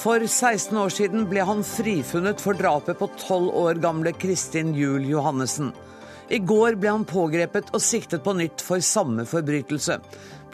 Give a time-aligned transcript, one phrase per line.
[0.00, 5.04] For 16 år siden ble han frifunnet for drapet på 12 år gamle Kristin Juel
[5.10, 5.74] Johannessen.
[6.32, 9.98] I går ble han pågrepet og siktet på nytt for samme forbrytelse.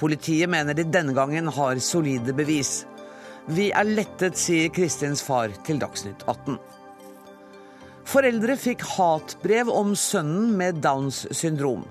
[0.01, 2.81] Politiet mener de denne gangen har solide bevis.
[3.47, 6.59] Vi er lettet, sier Kristins far til Dagsnytt 18.
[8.07, 11.87] Foreldre fikk hatbrev om sønnen med Downs syndrom.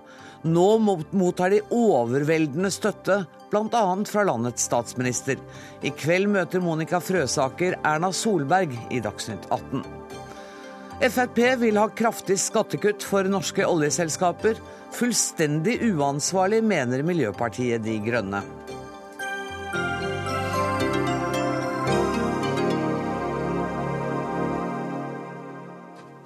[0.46, 0.78] Nå
[1.10, 3.84] mottar de overveldende støtte, bl.a.
[4.06, 5.40] fra landets statsminister.
[5.82, 9.82] I kveld møter Monica Frøsaker Erna Solberg i Dagsnytt 18.
[11.02, 14.62] Frp vil ha kraftig skattekutt for norske oljeselskaper.
[14.96, 18.46] Fullstendig uansvarlig, mener Miljøpartiet De Grønne.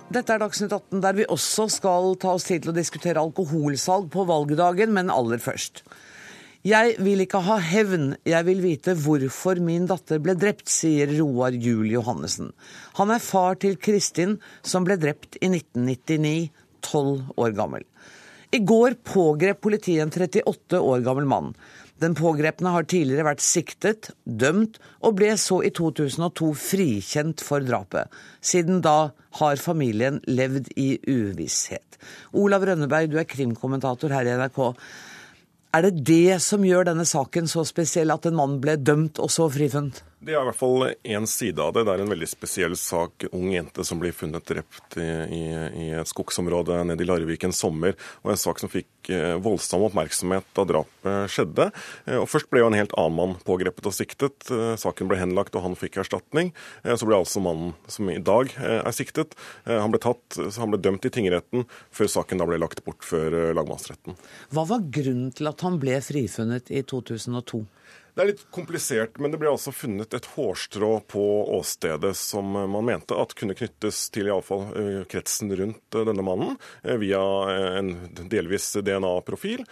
[0.10, 4.08] Dette er Dagsnytt 18, der vi også skal ta oss tid til å diskutere alkoholsalg
[4.10, 5.84] på valgdagen, men aller først.
[6.66, 11.54] Jeg vil ikke ha hevn, jeg vil vite hvorfor min datter ble drept, sier Roar
[11.54, 12.50] Juel Johannessen.
[12.98, 16.50] Han er far til Kristin, som ble drept i 1999,
[16.90, 17.86] tolv år gammel.
[18.50, 21.54] I går pågrep politiet en 38 år gammel mann.
[22.00, 28.08] Den pågrepne har tidligere vært siktet, dømt, og ble så i 2002 frikjent for drapet.
[28.40, 29.12] Siden da
[29.42, 32.00] har familien levd i uvisshet.
[32.32, 34.62] Olav Rønneberg, du er krimkommentator her i NRK.
[35.76, 39.30] Er det det som gjør denne saken så spesiell, at en mann ble dømt og
[39.34, 40.00] så frifunnet?
[40.20, 41.86] Det er i hvert fall én side av det.
[41.88, 43.24] Det er en veldig spesiell sak.
[43.32, 45.44] Ung jente som blir funnet drept i, i,
[45.80, 47.96] i et skogsområde nede i Larvik en sommer.
[48.26, 51.70] Og en sak som fikk eh, voldsom oppmerksomhet da drapet skjedde.
[52.04, 54.52] Eh, og Først ble jo en helt annen mann pågrepet og siktet.
[54.52, 56.52] Eh, saken ble henlagt, og han fikk erstatning.
[56.84, 59.36] Så ble altså mannen som i dag er siktet,
[59.68, 63.06] han ble tatt, så han ble dømt i tingretten før saken da ble lagt bort
[63.06, 64.18] før lagmannsretten.
[64.54, 67.64] Hva var grunnen til at han ble frifunnet i 2002?
[68.20, 71.22] Det er litt komplisert, men det ble altså funnet et hårstrå på
[71.56, 76.58] åstedet som man mente at kunne knyttes til iallfall eh, kretsen rundt eh, denne mannen
[76.84, 77.22] eh, via
[77.80, 77.94] en
[78.28, 79.64] delvis DNA-profil.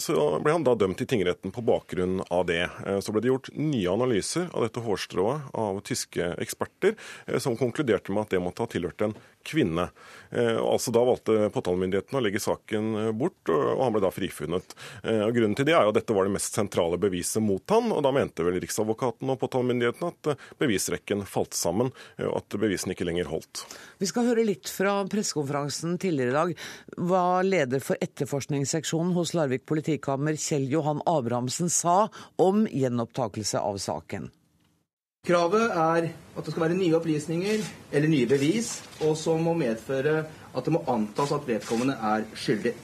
[0.00, 2.62] Så ble han da dømt i tingretten på bakgrunn av det.
[3.04, 6.96] Så ble det gjort nye analyser av dette hårstrået av tyske eksperter,
[7.42, 9.88] som konkluderte med at det måtte ha tilhørt en kvinne.
[10.32, 14.76] Altså Da valgte påtalemyndigheten å legge saken bort, og han ble da frifunnet.
[15.04, 17.90] Og Grunnen til det er jo at dette var det mest sentrale beviset mot han,
[17.92, 23.08] og da mente vel Riksadvokaten og påtalemyndigheten at bevisrekken falt sammen, og at bevisene ikke
[23.08, 23.64] lenger holdt.
[24.00, 26.64] Vi skal høre litt fra pressekonferansen tidligere i dag.
[27.10, 32.06] Hva leder for etterforskningsseksjonen hos Larvik politikammer, Kjell Johan Abrahamsen, sa
[32.42, 34.30] om gjenopptakelse av saken.
[35.26, 36.04] Kravet er
[36.38, 40.20] at det skal være nye opplysninger eller nye bevis, og som må medføre
[40.54, 42.76] at det må antas at vedkommende er skyldig.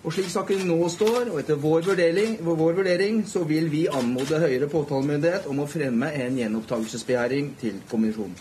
[0.00, 4.38] Og Slik saken nå står, og etter vår vurdering, vår vurdering så vil vi anmode
[4.40, 8.38] høyere påtalemyndighet om å fremme en gjenopptakelsesbegjæring til kommisjonen.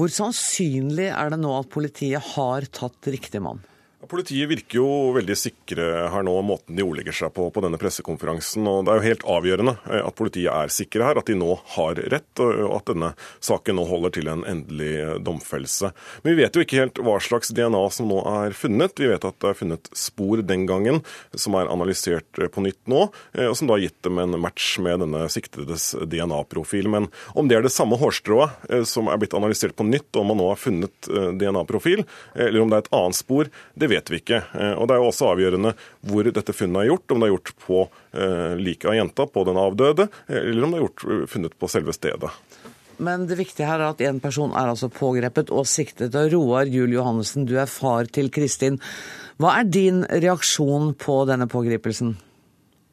[0.00, 3.60] Hvor sannsynlig er det nå at politiet har tatt riktig mann?
[4.08, 8.64] Politiet virker jo veldig sikre her nå, måten de ordlegger seg på på denne pressekonferansen.
[8.64, 11.50] og Det er jo helt avgjørende eh, at politiet er sikre her, at de nå
[11.74, 13.10] har rett, og at denne
[13.44, 15.90] saken nå holder til en endelig eh, domfellelse.
[16.24, 18.96] Men vi vet jo ikke helt hva slags DNA som nå er funnet.
[18.96, 21.02] Vi vet at det er funnet spor den gangen
[21.36, 24.78] som er analysert eh, på nytt nå, og som da har gitt dem en match
[24.80, 26.88] med denne siktedes DNA-profil.
[26.88, 30.40] Men om det er det samme hårstrået som er blitt analysert på nytt, og man
[30.40, 34.42] nå har funnet DNA-profil, eller om det er et annet spor, det vet vi ikke.
[34.54, 35.74] Eh, og Det er jo også avgjørende
[36.08, 37.10] hvor dette funnet er gjort.
[37.10, 40.80] Om det er gjort på eh, liket av jenta, på den avdøde, eller om det
[40.80, 42.32] er gjort, eh, funnet på selve stedet.
[43.00, 46.14] Men det viktige her er at én person er altså pågrepet og siktet.
[46.14, 48.76] Og Roar Juel Johannessen, du er far til Kristin.
[49.40, 52.18] Hva er din reaksjon på denne pågripelsen?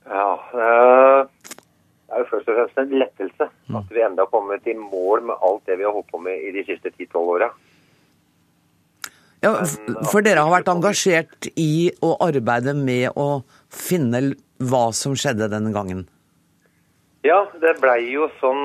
[0.08, 4.78] Ja, det er jo først og fremst en lettelse at vi enda har kommet i
[4.80, 7.50] mål med alt det vi har holdt på med i de siste 10-12 åra.
[9.46, 9.54] Ja,
[10.10, 15.74] for dere har vært engasjert i å arbeide med å finne hva som skjedde denne
[15.76, 16.08] gangen?
[17.28, 18.64] Ja, det blei jo sånn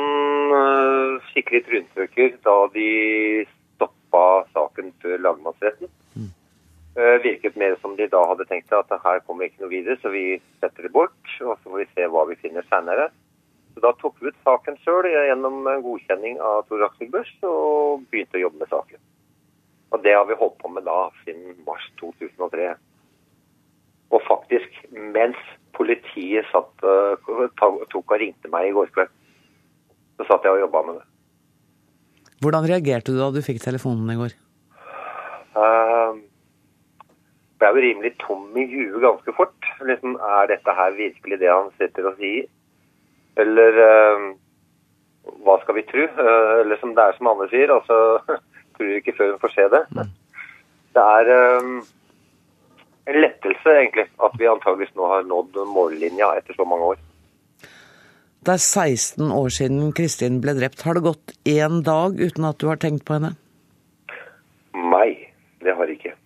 [0.54, 2.88] uh, skikkelig tryntøkker da de
[3.74, 4.24] stoppa
[4.54, 5.90] saken før lagmannsretten.
[6.16, 6.30] Mm.
[6.96, 10.12] Uh, virket mer som de da hadde tenkt at her kommer ikke noe videre, så
[10.14, 11.20] vi setter det bort.
[11.42, 13.10] Og så får vi se hva vi finner seinere.
[13.74, 18.40] Så da tok vi ut saken sjøl gjennom godkjenning av Tor Aksel Børs og begynte
[18.40, 19.00] å jobbe med saken.
[19.92, 22.72] Og det har vi holdt på med da siden mars 2003.
[24.12, 25.40] Og faktisk mens
[25.76, 29.12] politiet satt, uh, tok og ringte meg i går kveld,
[30.18, 31.06] så satt jeg og jobba med det.
[32.42, 34.34] Hvordan reagerte du da du fikk telefonen i går?
[35.54, 36.18] Uh,
[37.60, 39.68] ble jo rimelig tom i huet ganske fort.
[39.86, 42.48] Liksom, er dette her virkelig det han sitter og sier?
[43.40, 44.24] Eller uh,
[45.46, 46.08] hva skal vi tro?
[46.18, 47.98] Uh, eller som det er som andre sier, altså
[48.76, 49.82] tror ikke før hun får se det.
[50.92, 51.30] Det er
[51.60, 51.78] um,
[53.10, 57.00] en lettelse, egentlig, at vi antageligvis nå har nådd mållinja etter så mange år.
[58.42, 60.82] Det er 16 år siden Kristin ble drept.
[60.82, 63.36] Har det gått én dag uten at du har tenkt på henne?
[64.74, 65.30] Nei,
[65.62, 66.16] det har det ikke.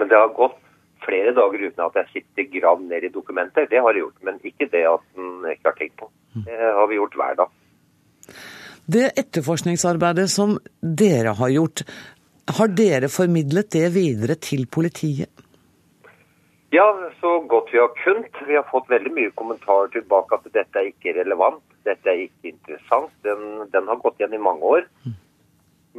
[0.00, 0.56] Men det har gått
[1.04, 3.66] flere dager uten at jeg sitter gravd ned i dokumenter.
[3.68, 6.08] Det har jeg gjort, men ikke det at den ikke har tenkt på.
[6.46, 7.52] Det har vi gjort hver dag.
[8.86, 11.84] Det etterforskningsarbeidet som dere har gjort,
[12.58, 15.30] har dere formidlet det videre til politiet?
[16.72, 16.86] Ja,
[17.20, 18.36] så godt vi har kunnet.
[18.48, 22.54] Vi har fått veldig mye kommentarer tilbake at dette er ikke relevant, dette er ikke
[22.54, 23.12] interessant.
[23.26, 24.88] Den, den har gått igjen i mange år.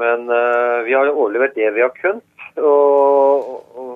[0.01, 2.25] Men uh, vi har overlevert det vi har kunnet.
[2.57, 3.93] Og, og,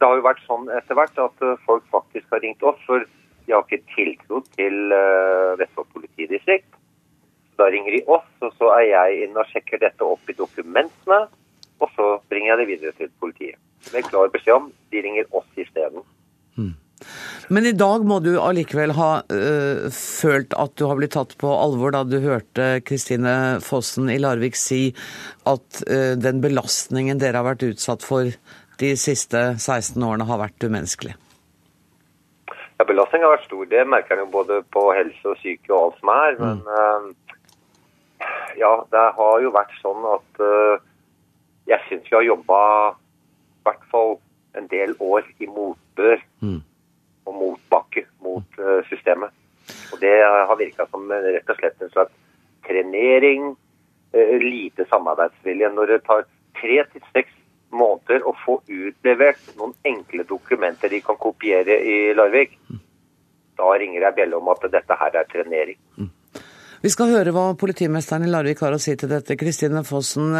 [0.00, 3.06] det har jo vært sånn etter hvert at uh, folk faktisk har ringt oss, for
[3.46, 6.70] de har ikke tiltro til uh, Vestfold politidistrikt.
[7.60, 11.26] Da ringer de oss, og så er jeg inne og sjekker dette opp i dokumentene.
[11.80, 13.60] Og så bringer jeg det videre til politiet.
[13.92, 16.04] Med klar beskjed om de ringer oss isteden.
[16.56, 16.74] Mm.
[17.50, 21.48] Men i dag må du allikevel ha øh, følt at du har blitt tatt på
[21.50, 23.32] alvor da du hørte Kristine
[23.64, 24.90] Fossen i Larvik si
[25.48, 28.28] at øh, den belastningen dere har vært utsatt for
[28.80, 31.16] de siste 16 årene har vært umenneskelig?
[32.80, 33.64] Ja, Belastningen har vært stor.
[33.68, 36.38] Det merker en jo både på helse og syke og alt som er.
[36.40, 37.10] Men mm.
[38.60, 40.40] Ja, det har jo vært sånn at
[41.70, 42.58] jeg syns vi har jobba
[42.90, 44.16] i hvert fall
[44.58, 46.60] en del år i motbør mm.
[47.28, 49.34] og motbakke mot uh, systemet.
[49.92, 52.14] Og det har virka som rett og slett en slags
[52.66, 53.52] trenering,
[54.16, 55.72] uh, lite samarbeidsvilje.
[55.76, 56.26] Når det tar
[56.58, 57.36] tre til seks
[57.70, 62.80] måneder å få utlevert noen enkle dokumenter de kan kopiere i Larvik, mm.
[63.60, 65.78] da ringer jeg bjelle om at dette her er trenering.
[66.00, 66.10] Mm.
[66.80, 69.36] Vi skal høre hva politimesteren i Larvik har å si til dette.
[69.36, 70.30] Kristine Fossen,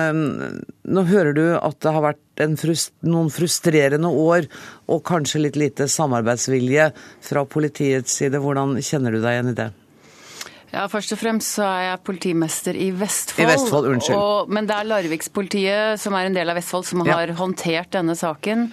[0.88, 4.48] nå hører du at det har vært frust noen frustrerende år
[4.88, 6.88] og kanskje litt lite samarbeidsvilje
[7.28, 8.40] fra politiets side.
[8.40, 9.68] Hvordan kjenner du deg igjen i det?
[10.70, 13.42] Ja, Først og fremst så er jeg politimester i Vestfold.
[13.42, 14.16] I Vestfold, unnskyld.
[14.16, 17.34] Og, men det er Larvikspolitiet, som er en del av Vestfold, som har ja.
[17.40, 18.68] håndtert denne saken.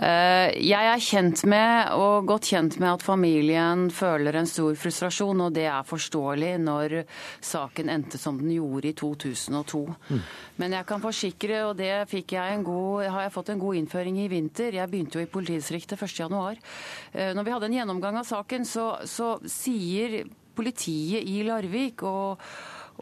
[0.00, 5.44] Eh, jeg er kjent med, og godt kjent med, at familien føler en stor frustrasjon,
[5.44, 6.96] og det er forståelig når
[7.44, 9.82] saken endte som den gjorde i 2002.
[10.08, 10.24] Mm.
[10.62, 14.30] Men jeg kan forsikre, og det jeg god, har jeg fått en god innføring i
[14.32, 14.72] vinter.
[14.72, 16.64] Jeg begynte jo i politidistriktet 1.1.
[17.12, 20.24] Eh, når vi hadde en gjennomgang av saken, så, så sier
[20.56, 22.02] politiet i Larvik.
[22.02, 22.40] og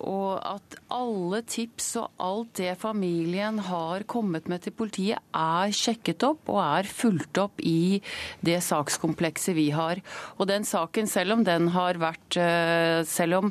[0.02, 6.24] og at alle tips og alt det familien har kommet med til politiet, er sjekket
[6.26, 8.00] opp og er fulgt opp i
[8.44, 10.00] det sakskomplekset vi har.
[10.38, 13.50] Og den saken, selv om den har vært eh, Selv om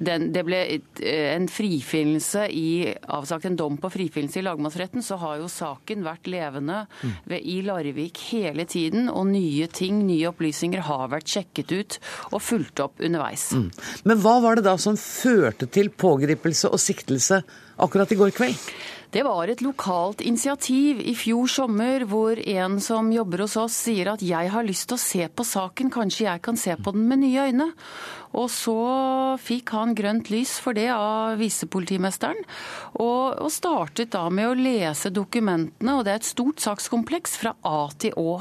[0.00, 5.18] den, det ble eh, en frifinnelse i avsagt en dom på frifinnelse i lagmannsretten, så
[5.22, 6.84] har jo saken vært levende
[7.28, 9.08] ved, i Larvik hele tiden.
[9.12, 11.98] Og nye ting, nye opplysninger har vært sjekket ut
[12.32, 13.50] og fulgt opp underveis.
[13.54, 13.68] Mm.
[14.08, 17.42] Men hva var det da som førte til til pågripelse og siktelse
[17.78, 18.58] akkurat i går kveld?
[19.14, 24.10] Det var et lokalt initiativ i fjor sommer hvor en som jobber hos oss sier
[24.10, 27.04] at jeg har lyst til å se på saken, kanskje jeg kan se på den
[27.06, 27.68] med nye øyne.
[28.34, 28.74] Og så
[29.38, 32.40] fikk han grønt lys for det av visepolitimesteren,
[32.98, 37.54] og, og startet da med å lese dokumentene, og det er et stort sakskompleks fra
[37.62, 38.40] A til Å.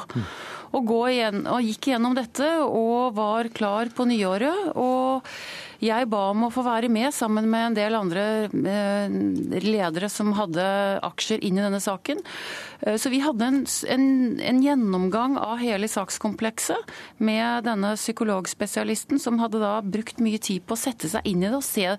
[0.74, 4.74] Og, igjen, og gikk gjennom dette og var klar på nyåret.
[4.74, 5.30] og
[5.84, 9.16] jeg ba om å få være med sammen med en del andre eh,
[9.64, 10.64] ledere som hadde
[11.04, 12.22] aksjer inn i denne saken.
[12.82, 13.60] Eh, så vi hadde en,
[13.96, 14.06] en,
[14.40, 20.78] en gjennomgang av hele sakskomplekset med denne psykologspesialisten, som hadde da brukt mye tid på
[20.78, 21.90] å sette seg inn i det og se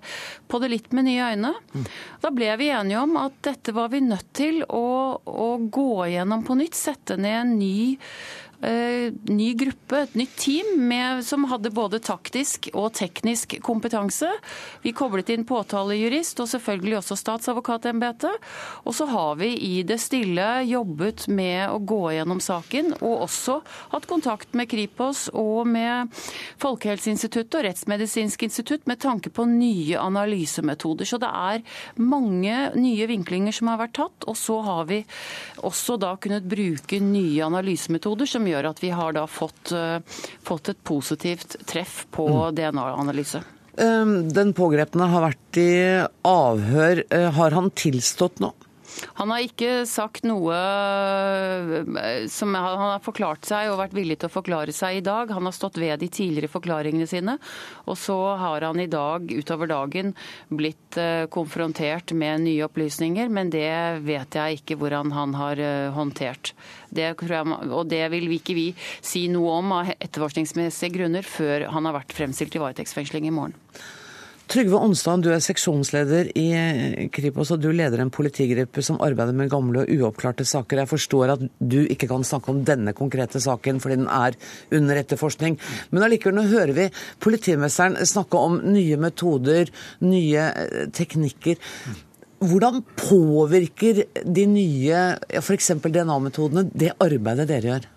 [0.49, 1.53] på det litt med nye øyne.
[2.23, 4.87] Da ble vi enige om at dette var vi nødt til å,
[5.19, 7.77] å gå gjennom på nytt, sette ned en ny
[8.65, 14.29] ny gruppe, et nytt team, med, som hadde både taktisk og teknisk kompetanse.
[14.83, 18.47] Vi koblet inn påtalejurist og selvfølgelig også statsadvokatembetet.
[18.85, 23.59] Og så har vi i det stille jobbet med å gå gjennom saken, og også
[23.93, 26.11] hatt kontakt med Kripos og med
[26.61, 31.07] Folkehelseinstituttet og Rettsmedisinsk institutt med tanke på nye analysemetoder.
[31.07, 31.63] Så det er
[32.01, 35.01] mange nye vinklinger som har vært tatt, og så har vi
[35.65, 39.99] også da kunnet bruke nye analysemetoder som gjør at vi har da fått, eh,
[40.43, 42.55] fått et positivt treff på mm.
[42.55, 43.43] DNA-analyse.
[43.75, 45.71] Den pågrepne har vært i
[46.23, 47.03] avhør.
[47.09, 48.53] Eh, har han tilstått nå?
[49.19, 54.29] Han har ikke sagt noe eh, som Han har forklart seg og vært villig til
[54.29, 55.31] å forklare seg i dag.
[55.35, 57.37] Han har stått ved de tidligere forklaringene sine.
[57.85, 60.13] Og så har han i dag utover dagen
[60.49, 63.71] blitt eh, konfrontert med nye opplysninger, men det
[64.05, 66.53] vet jeg ikke hvordan han har eh, håndtert.
[66.95, 68.69] Det jeg, og det vil vi ikke vi
[69.03, 73.57] si noe om av etterforskningsmessige grunner før han har vært fremstilt i varetektsfengsling i morgen.
[74.45, 79.49] Trygve Onsdag, du er seksjonsleder i Kripos, og du leder en politigruppe som arbeider med
[79.49, 80.83] gamle og uoppklarte saker.
[80.83, 84.37] Jeg forstår at du ikke kan snakke om denne konkrete saken fordi den er
[84.77, 85.57] under etterforskning.
[85.89, 86.87] Men allikevel, nå hører vi
[87.25, 89.73] politimesteren snakke om nye metoder,
[90.05, 91.57] nye eh, teknikker.
[92.45, 95.03] Hvordan påvirker de nye,
[95.41, 95.73] f.eks.
[95.81, 97.91] DNA-metodene, det arbeidet dere gjør?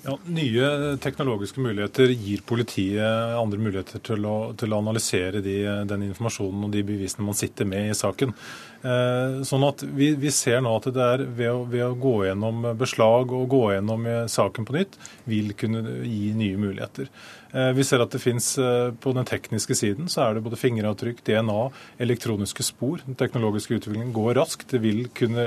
[0.00, 5.56] Ja, nye teknologiske muligheter gir politiet andre muligheter til å, til å analysere de,
[5.90, 8.32] den informasjonen og de bevisene man sitter med i saken.
[8.80, 12.14] Eh, sånn at vi, vi, ser nå at det er ved å, ved å, gå
[12.30, 14.96] gjennom beslag og gå gjennom saken på nytt,
[15.28, 17.12] vil kunne gi nye muligheter.
[17.52, 20.58] Eh, vi ser at det finnes eh, på den tekniske siden så er det både
[20.60, 21.58] fingeravtrykk, DNA,
[22.04, 23.02] elektroniske spor.
[23.06, 24.68] Den teknologiske utviklingen går raskt.
[24.70, 25.46] Det vil kunne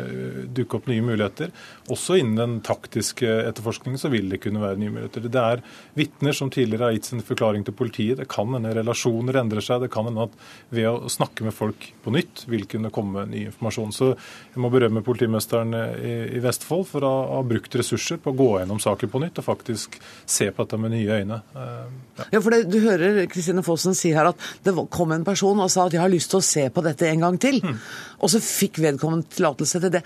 [0.55, 1.53] dukke opp nye muligheter.
[1.93, 5.29] Også innen den taktiske etterforskningen så vil det kunne være nye muligheter.
[5.31, 5.63] Det er
[5.97, 8.19] vitner som tidligere har gitt sin forklaring til politiet.
[8.19, 9.85] Det kan hende relasjoner endrer seg.
[9.85, 10.37] Det kan hende at
[10.73, 13.95] ved å snakke med folk på nytt vil kunne komme ny informasjon.
[13.95, 18.49] Så jeg må berømme politimesteren i, Vestfold for å ha brukt ressurser på å gå
[18.59, 21.39] gjennom saker på nytt og faktisk se på dette med nye øyne.
[22.17, 25.59] Ja, ja for det, Du hører Kristine Fossen si her at det kom en person
[25.63, 27.59] og sa at jeg har lyst til å se på dette en gang til.
[27.63, 27.79] Mm.
[28.21, 30.03] Og så fikk vedkommende tillatelse til det.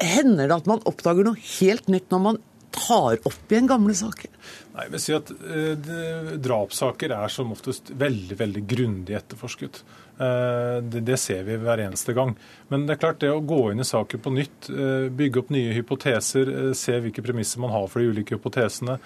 [0.00, 2.40] Hender det at man oppdager noe helt nytt når man
[2.74, 4.30] tar opp igjen gamle saker?
[4.74, 9.82] Nei, jeg vil si at eh, Drapssaker er som oftest veldig veldig grundig etterforsket.
[10.20, 12.34] Eh, det, det, ser vi hver eneste gang.
[12.68, 15.52] Men det er klart det å gå inn i saken på nytt, eh, bygge opp
[15.54, 18.98] nye hypoteser, eh, se hvilke premisser man har for de ulike hypotesene,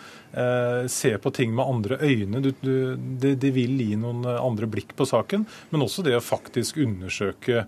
[0.90, 2.40] se på ting med andre øyne.
[2.42, 2.74] Du, du,
[3.22, 5.46] det, det, vil gi noen andre blikk på saken.
[5.70, 7.62] Men også det å faktisk undersøke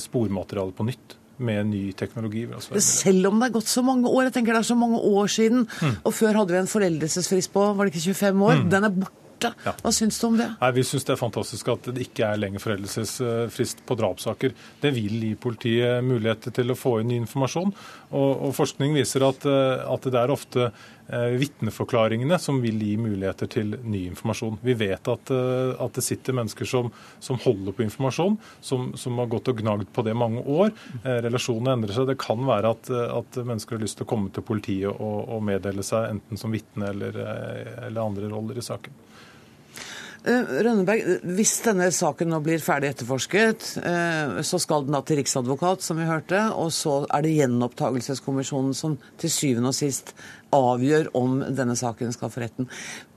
[0.00, 2.46] spormaterialet på nytt med ny teknologi.
[2.84, 5.30] Selv om det er gått så mange år, jeg tenker det er så mange år
[5.32, 6.02] siden, mm.
[6.02, 8.68] og før hadde vi en foreldelsesfrist på var det ikke 25 år, mm.
[8.74, 9.16] den er borte.
[9.38, 9.74] Ja.
[9.84, 10.48] Hva syns du om det?
[10.58, 14.54] Nei, Vi syns det er fantastisk at det ikke er lenger foreldelsesfrist på drapssaker.
[14.82, 17.70] Det vil gi politiet muligheter til å få inn ny informasjon.
[18.10, 20.70] Og, og forskning viser at, eh, at, det er ofte
[21.08, 24.58] vitneforklaringene som vil gi muligheter til ny informasjon.
[24.60, 29.16] Vi vet at, eh, at det sitter mennesker som, som, holder på informasjon, som, som,
[29.22, 30.74] har gått og gnagd på det mange år.
[31.02, 32.10] Eh, relasjonene endrer seg.
[32.10, 35.44] Det kan være at, at, mennesker har lyst til å komme til politiet og, og
[35.48, 39.04] meddele seg enten som vitne eller, eh, eller andre roller i saken.
[40.26, 45.20] Eh, Rønneberg, hvis denne saken nå blir ferdig etterforsket, eh, så skal den da til
[45.20, 50.12] riksadvokat, som vi hørte, og så er det gjenopptakelseskommisjonen som til syvende og sist
[50.54, 52.68] avgjør om denne saken skal for retten.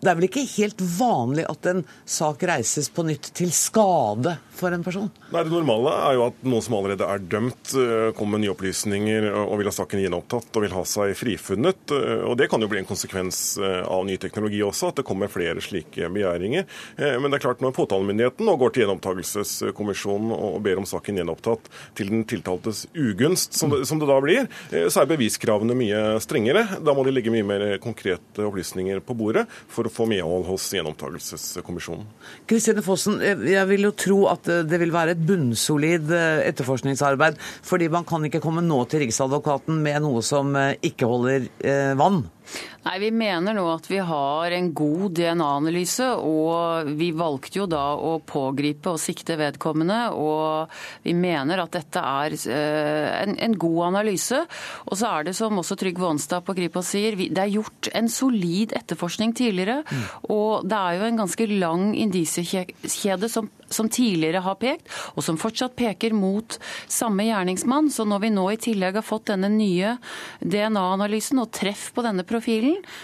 [0.01, 4.73] Det er vel ikke helt vanlig at en sak reises på nytt til skade for
[4.73, 5.09] en person?
[5.31, 8.53] Nei, Det normale er jo at noen som allerede er dømt, eh, kommer med nye
[8.55, 11.93] opplysninger og vil ha saken gjenopptatt og vil ha seg frifunnet.
[11.93, 15.05] Eh, og Det kan jo bli en konsekvens eh, av ny teknologi også, at det
[15.05, 16.65] kommer flere slike begjæringer.
[16.97, 21.69] Men det er klart når påtalemyndigheten nå går til gjenopptakelseskommisjonen og ber om saken gjenopptatt
[21.95, 24.49] til den tiltaltes ugunst, som det, som det da blir,
[24.89, 26.65] så er beviskravene mye strengere.
[26.81, 30.47] Da må de legge legge mye mer konkrete opplysninger på bordet for å få medhold
[30.49, 32.07] hos gjenopptakelseskommisjonen.
[32.49, 37.37] Kristine Fossen, jeg vil jo tro at det vil være et bunnsolid eh, etterforskningsarbeid,
[37.67, 41.93] fordi man kan ikke komme nå til Riksadvokaten med noe som eh, ikke holder eh,
[41.99, 42.23] vann?
[42.85, 47.83] Nei, Vi mener nå at vi har en god DNA-analyse, og vi valgte jo da
[47.93, 49.99] å pågripe og sikte vedkommende.
[50.17, 50.71] Og
[51.05, 54.41] vi mener at dette er eh, en, en god analyse.
[54.87, 58.09] Og så er det som også Trygve Aanstad på Kripos sier, det er gjort en
[58.11, 59.81] solid etterforskning tidligere.
[59.85, 60.05] Mm.
[60.33, 65.39] Og det er jo en ganske lang indisiekjede som som tidligere har pekt, og som
[65.39, 66.57] fortsatt peker mot
[66.91, 67.89] samme gjerningsmann.
[67.91, 69.95] Så når vi nå i tillegg har fått denne nye
[70.41, 72.40] DNA-analysen og treff på denne profilen,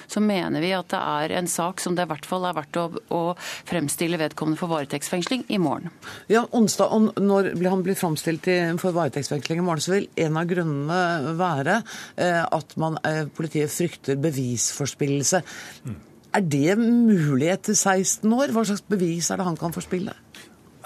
[0.07, 2.79] så mener vi at det er en sak som det i hvert fall er verdt
[2.81, 3.21] å, å
[3.67, 5.91] fremstille vedkommende for varetektsfengsling i morgen.
[6.31, 8.47] Ja, onsdag, og Når han blir framstilt
[8.81, 11.79] for varetektsfengsling i morgen, så vil en av grunnene være
[12.15, 15.43] eh, at man, eh, politiet frykter bevisforspillelse.
[15.87, 15.97] Mm.
[16.37, 18.51] Er det mulig etter 16 år?
[18.53, 20.13] Hva slags bevis er det han kan forspille?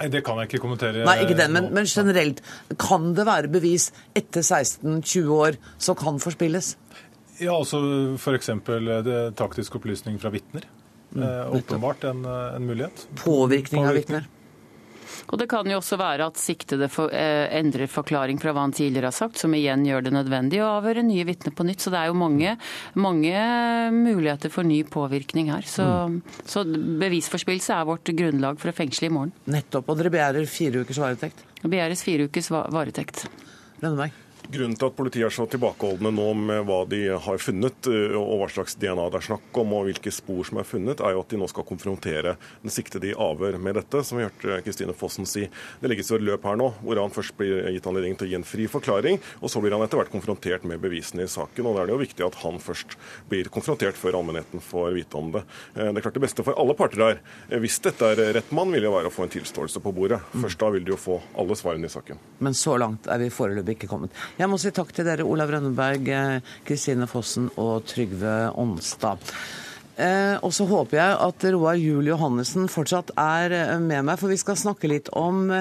[0.02, 1.04] Nei, Det kan jeg ikke kommentere.
[1.06, 2.42] Nei, ikke den, men, men generelt.
[2.82, 6.76] Kan det være bevis etter 16-20 år som kan forspilles?
[7.42, 7.82] Ja, altså
[8.22, 8.52] f.eks.
[9.36, 10.68] taktisk opplysning fra vitner.
[11.16, 13.08] Mm, eh, åpenbart en, en, mulighet.
[13.24, 14.30] Påvirkning av vitner?
[15.32, 18.74] Og Det kan jo også være at siktede for, eh, endrer forklaring fra hva han
[18.76, 21.84] tidligere har sagt, som igjen gjør det nødvendig å avhøre nye vitner på nytt.
[21.84, 22.58] Så det er jo mange,
[22.96, 23.36] mange
[23.96, 25.68] muligheter for ny påvirkning her.
[25.68, 26.22] Så, mm.
[26.46, 29.34] så bevisforspillelse er vårt grunnlag for å fengsle i morgen.
[29.48, 29.90] Nettopp.
[29.90, 31.46] Og dere begjærer fire ukers varetekt?
[31.62, 33.26] Det begjæres fire ukers varetekt.
[33.82, 34.14] Lønneberg?
[34.50, 38.42] Grunnen til at politiet er så tilbakeholdne nå med hva de har funnet, eh, og
[38.42, 41.22] hva slags DNA det er snakk om, og hvilke spor som er funnet, er jo
[41.22, 42.34] at de nå skal konfrontere
[42.64, 44.02] den siktede i avhør med dette.
[44.08, 45.46] Som vi hørte Kristine Fossen si.
[45.82, 48.32] Det legges jo et løp her nå, hvor han først blir gitt anledning til å
[48.32, 51.70] gi en fri forklaring, og så blir han etter hvert konfrontert med bevisene i saken.
[51.70, 52.98] og Da er det jo viktig at han først
[53.30, 55.46] blir konfrontert før allmennheten får vite om det.
[55.76, 58.52] Eh, det er klart det beste for alle parter her, eh, hvis dette er rett
[58.52, 60.20] mann, vil jo være å få en tilståelse på bordet.
[60.34, 62.20] Først da vil de jo få alle svarene i saken.
[62.40, 64.12] Men så langt er vi foreløpig ikke kommet.
[64.40, 69.20] Jeg må si takk til dere, Olav Rønneberg, eh, Kristine Fossen og Trygve Ånstad.
[70.02, 74.32] Eh, og så håper jeg at Roar Juel Johannessen fortsatt er eh, med meg, for
[74.32, 75.52] vi skal snakke litt om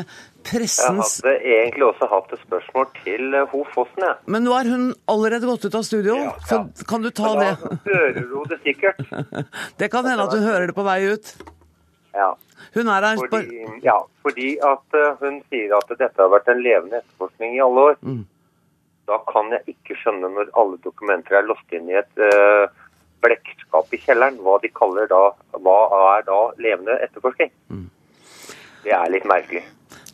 [0.47, 4.17] pressens Jeg hadde egentlig også hatt et spørsmål til Ho Fossen, jeg.
[4.31, 6.63] Men nå er hun allerede gått ut av studio, ja, ja.
[6.79, 7.53] så kan du ta det?
[7.67, 9.03] Da hører hun det sikkert.
[9.83, 11.35] det kan hende at hun hører det på vei ut.
[12.15, 12.33] Ja.
[12.77, 17.01] Hun er her fordi, ja, fordi at hun sier at dette har vært en levende
[17.03, 18.05] etterforskning i alle år.
[18.07, 18.29] Mm
[19.11, 22.71] da kan jeg ikke skjønne når alle dokumenter er låst inn i et uh,
[23.25, 25.23] blekkskap i kjelleren, hva de kaller da
[25.59, 25.79] Hva
[26.17, 27.51] er da levende etterforskning?
[27.69, 27.89] Mm.
[28.85, 29.65] Det er litt merkelig.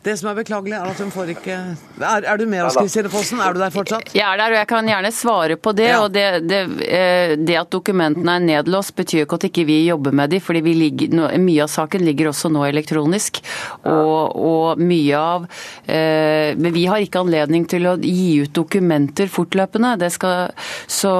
[0.07, 1.55] Det som er beklagelig, er at hun får ikke
[1.97, 3.41] Er, er du med oss, Kristine Fossen?
[3.43, 4.13] Er du der fortsatt?
[4.15, 5.89] Jeg er der, og jeg kan gjerne svare på det.
[5.89, 5.97] Ja.
[6.05, 10.15] og det, det, eh, det, at dokumentene er nedlåst, betyr ikke at ikke vi jobber
[10.15, 13.41] med dem, fordi ligger, mye av saken ligger også nå elektronisk.
[13.83, 15.47] Og, og mye av
[15.83, 19.97] eh, Men vi har ikke anledning til å gi ut dokumenter fortløpende.
[20.13, 20.53] Skal,
[20.87, 21.13] så,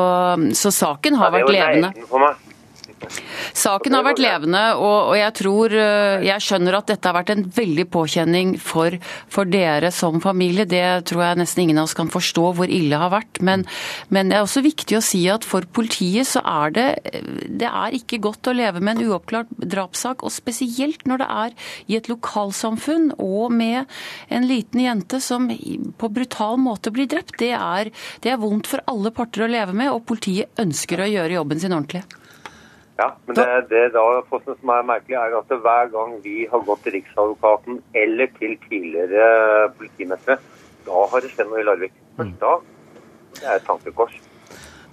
[0.56, 1.91] så, saken har vært levende.
[3.56, 7.46] Saken har vært levende, og, jeg tror eh, Jeg skjønner at dette har vært en
[7.54, 8.98] veldig påkjenning for,
[9.32, 10.68] for, dere som familie.
[10.68, 13.42] Det tror jeg nesten ingen av oss kan forstå hvor ille det har vært.
[13.46, 13.66] Men,
[14.13, 16.88] men, det er også viktig å si at for politiet så er det
[17.62, 21.74] Det er ikke godt å leve med en uoppklart drapssak, og spesielt når det er
[21.88, 23.86] i et lokalsamfunn og med
[24.33, 27.38] en liten jente som på brutal måte blir drept.
[27.42, 27.92] Det er,
[28.24, 31.62] det er vondt for alle parter å leve med, og politiet ønsker å gjøre jobben
[31.62, 32.05] sin ordentlig.
[32.98, 36.81] Ja, men det, det da, som er merkelig, er at hver gang vi har gått
[36.86, 40.40] til Riksadvokaten eller til tidligere politimestere,
[40.88, 41.94] da har det skjedd noe i Larvik.
[42.18, 42.55] Først da.
[43.38, 44.16] Det er et tankekors.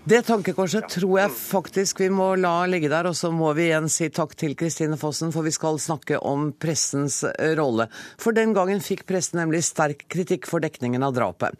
[0.04, 3.86] Det tankekorset tror jeg faktisk vi må la ligge der, og så må vi igjen
[3.88, 7.86] si takk til Kristine Fossen, for vi skal snakke om pressens eh, rolle.
[8.20, 11.56] For den gangen fikk pressen nemlig sterk kritikk for dekningen av drapet.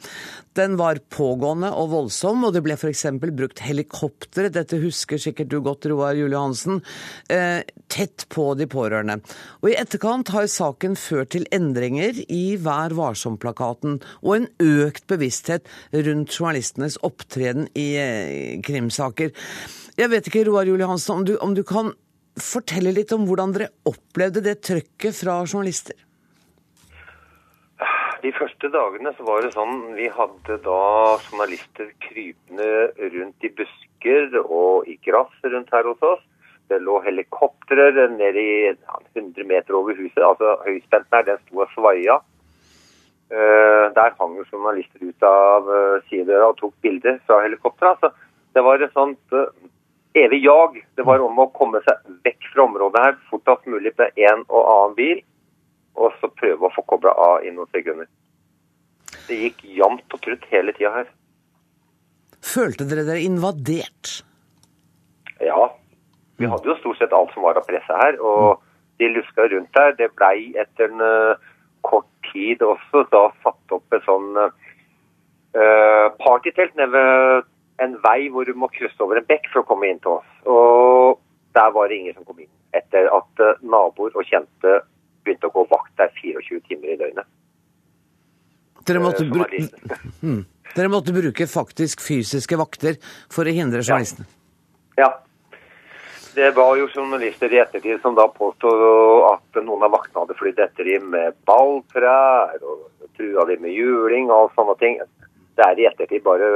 [0.54, 3.07] Den var pågående og voldsom, og det ble f.eks.
[3.24, 6.83] brukt helikoptre, dette husker sikkert du godt, Roar Julie Hansen,
[7.33, 9.22] eh, tett på de pårørende.
[9.64, 15.64] Og i etterkant har saken ført til endringer i Vær varsom-plakaten, og en økt bevissthet
[15.96, 18.34] rundt journalistenes opptreden i eh,
[18.64, 19.35] krimsaker.
[19.99, 21.92] Jeg vet ikke, Roar Julie Hansen, om du, om du kan
[22.40, 25.97] fortelle litt om hvordan dere opplevde det trøkket fra journalister?
[28.25, 30.83] De første dagene så var det sånn vi hadde da
[31.27, 32.68] journalister krypende
[33.12, 36.23] rundt i busker og i gress rundt her hos oss.
[36.73, 40.23] Det lå helikoptre nede i 100 meter over huset.
[40.25, 42.16] altså Høyspenten her, den sto og svaia.
[43.35, 47.97] Uh, der hang jo journalister ut av uh, sidedøra og tok bilder fra helikopteret.
[47.97, 49.49] Altså, det var et sånt uh,
[50.14, 50.77] evig jag.
[50.94, 54.61] Det var om å komme seg vekk fra området her fortest mulig med en og
[54.61, 55.23] annen bil,
[55.99, 58.07] og så prøve å få kobla av i noen sekunder.
[59.27, 61.11] Det gikk jevnt og trutt hele tida her.
[62.44, 64.20] Følte dere dere invadert?
[65.42, 65.73] Ja.
[66.38, 68.62] Vi hadde jo stort sett alt som var av presse her, og
[69.03, 69.97] de luska rundt her.
[69.99, 71.03] Det blei etter en
[71.85, 78.47] kort tid også da satt opp et sånn uh, partytelt nede ved en vei hvor
[78.47, 80.31] du må krysse over en bekk for å komme inn til oss.
[80.47, 81.20] Og
[81.59, 84.81] der var det ingen som kom inn etter at uh, naboer og kjente
[85.25, 87.29] begynte å gå vakt der 24 timer i døgnet.
[88.85, 89.44] Dere måtte, bru
[90.25, 90.42] hmm.
[90.75, 92.99] Dere måtte bruke faktisk fysiske vakter
[93.33, 94.27] for å hindre journalistene?
[94.99, 95.07] Ja.
[95.07, 95.12] ja.
[96.35, 98.81] Det var jo journalister i ettertid som da påstod
[99.29, 104.33] at noen av vaktene hadde flydd etter dem med balltrær og trua dem med juling
[104.35, 104.97] og sånne ting.
[105.55, 106.49] Det er i ettertid bare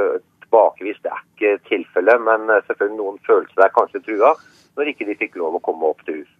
[0.43, 2.25] tilbakevist, det er ikke tilfellet.
[2.27, 4.33] Men selvfølgelig noen følte seg kanskje trua
[4.75, 6.35] når ikke de fikk lov å komme opp til huset.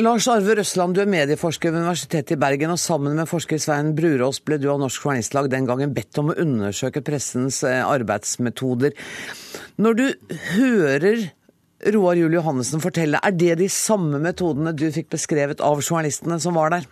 [0.00, 3.90] Lars Arve Røsland, du er medieforsker ved Universitetet i Bergen, og sammen med forsker Svein
[3.92, 8.96] Brurås ble du av Norsk Journalistlag den gangen bedt om å undersøke pressens eh, arbeidsmetoder.
[9.84, 10.06] Når du
[10.54, 11.26] hører
[11.82, 16.54] Roar Juel Johannessen fortelle, er det de samme metodene du fikk beskrevet av journalistene som
[16.54, 16.86] var der?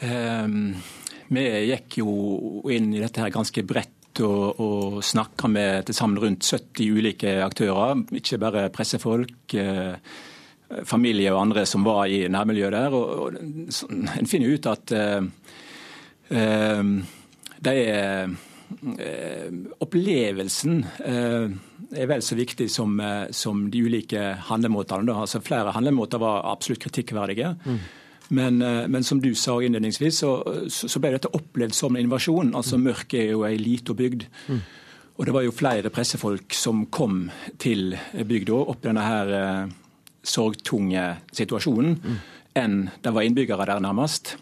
[0.00, 0.78] Um,
[1.34, 2.10] vi gikk jo
[2.72, 7.36] inn i dette her ganske bredt og, og snakka med til sammen rundt 70 ulike
[7.44, 8.00] aktører.
[8.16, 9.94] Ikke bare pressefolk, eh,
[10.88, 12.96] familie og andre som var i nærmiljøet der.
[12.96, 15.28] Og, og en finner ut at eh,
[16.32, 16.82] eh,
[17.74, 18.34] er
[18.98, 19.48] eh,
[19.84, 21.58] Opplevelsen eh,
[21.94, 25.14] er vel så viktig som, eh, som de ulike handlemåtene.
[25.14, 27.54] Altså, flere handlemåter var absolutt kritikkverdige.
[27.64, 27.78] Mm.
[28.28, 28.58] Men,
[28.92, 30.30] men, som du sa innledningsvis, så,
[30.68, 32.50] så, ble dette opplevd som en invasjon.
[32.52, 32.82] Altså mm.
[32.84, 34.26] Mørk er jo ei lita bygd.
[34.52, 34.58] Mm.
[35.18, 37.24] Og det var jo flere pressefolk som kom
[37.58, 39.72] til bygda opp i denne her eh,
[40.22, 42.18] sorgtunge situasjonen, mm.
[42.60, 44.36] enn det var innbyggere der nærmest.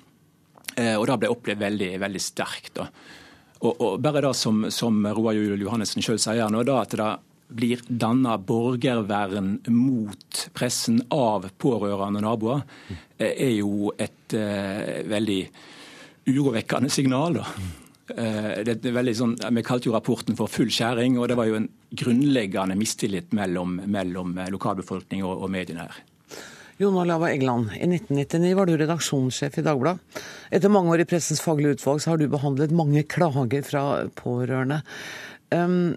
[0.77, 2.83] Eh, og det ble opplevd veldig, veldig sterkt.
[2.83, 7.09] Og, og bare det som, som Roar Juel Johannessen sjøl sier nå, da, at det
[7.49, 12.63] blir danna borgervern mot pressen av pårørende naboer,
[13.19, 15.41] eh, er jo et uh, veldig
[16.27, 17.39] urovekkende signal.
[18.07, 22.77] Uh, sånn, Vi kalte jo rapporten for full skjæring, og det var jo en grunnleggende
[22.79, 26.05] mistillit mellom, mellom lokalbefolkning og, og mediene her.
[26.77, 30.19] Jon Olava Egeland, i 1999 var du redaksjonssjef i Dagbladet.
[30.53, 33.85] Etter mange år i Pressens faglige utvalg så har du behandlet mange klager fra
[34.19, 34.83] pårørende.
[35.55, 35.95] Um,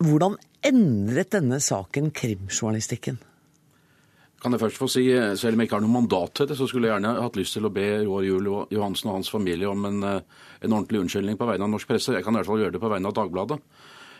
[0.00, 3.20] hvordan endret denne saken krimjournalistikken?
[4.40, 5.04] Kan jeg først få si,
[5.36, 7.52] Selv om jeg ikke har noe mandat til det, så skulle jeg gjerne hatt lyst
[7.58, 10.20] til å be Roar Juel Johansen og hans familie om en, eh,
[10.64, 12.14] en ordentlig unnskyldning på vegne av norsk presse.
[12.14, 13.60] Jeg kan i hvert fall gjøre det på vegne av Dagbladet.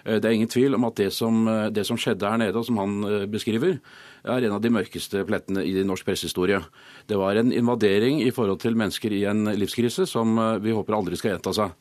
[0.05, 2.57] Eh, det er ingen tvil om at det som, eh, det som, skjedde her nede,
[2.57, 3.81] og som han eh, beskriver,
[4.25, 6.61] er en av de mørkeste plettene i norsk pressehistorie.
[7.09, 11.17] Det var en invadering i forhold til mennesker i en livskrise som vi håper aldri
[11.17, 11.73] skal gjenta seg.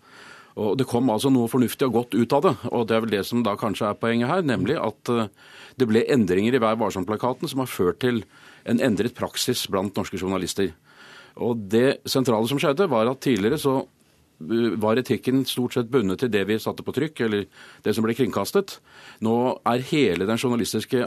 [0.59, 2.55] Og Det kom altså noe fornuftig og godt ut av det.
[2.71, 5.29] og Det er vel det som da kanskje er poenget her, nemlig at
[5.79, 8.23] det ble endringer i Vær varsom-plakaten som har ført til
[8.67, 10.73] en endret praksis blant norske journalister.
[11.39, 13.85] Og Det sentrale som skjedde, var at tidligere så
[14.39, 17.47] var etikken stort sett bundet til det vi satte på trykk, eller
[17.83, 18.77] det som ble kringkastet.
[19.25, 21.03] Nå er hele den journalistiske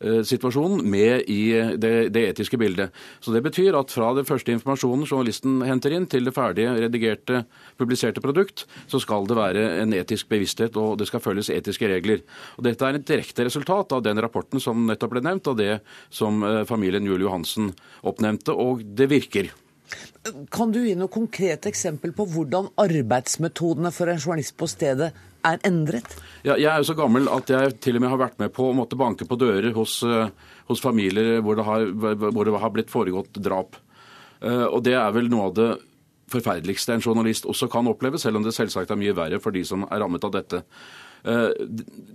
[0.00, 2.90] arbeidssituasjonen med i det, det, etiske bildet.
[3.20, 7.44] Så Det betyr at fra den første informasjonen journalisten henter inn, til det ferdige, redigerte,
[7.78, 12.22] publiserte produkt, så skal det være en etisk bevissthet, og det skal følges etiske regler.
[12.56, 15.80] Og Dette er et direkte resultat av den rapporten som nettopp ble nevnt, og det
[16.10, 19.50] som eh, familien Julie Johansen oppnevnte, og det virker.
[20.52, 25.10] Kan du gi noe konkret eksempel på hvordan arbeidsmetodene for en journalist på stedet
[25.46, 26.16] er endret?
[26.44, 28.70] Ja, jeg er jo så gammel at jeg til og med har vært med på
[28.70, 30.32] å måtte banke på dører hos, eh,
[30.70, 33.78] hos familier hvor det, har, hvor det, har, blitt foregått drap.
[34.40, 35.70] Eh, og det er vel noe av det
[36.30, 39.64] forferdeligste en journalist også kan oppleve, selv om det selvsagt er mye verre for de
[39.66, 40.62] som er rammet av dette.
[41.22, 41.48] Eh,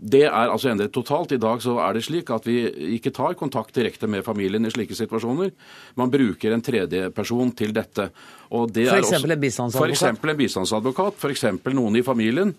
[0.02, 1.36] det er altså endret totalt.
[1.36, 2.58] I dag så er det slik at vi
[2.98, 5.52] ikke tar kontakt direkte med familien i slike situasjoner.
[6.00, 8.10] Man bruker en tredjeperson til dette.
[8.50, 9.14] F.eks.
[9.20, 9.92] en bistandsadvokat?
[9.92, 10.08] F.eks.
[10.10, 11.22] en bistandsadvokat.
[11.22, 11.46] F.eks.
[11.76, 12.56] noen i familien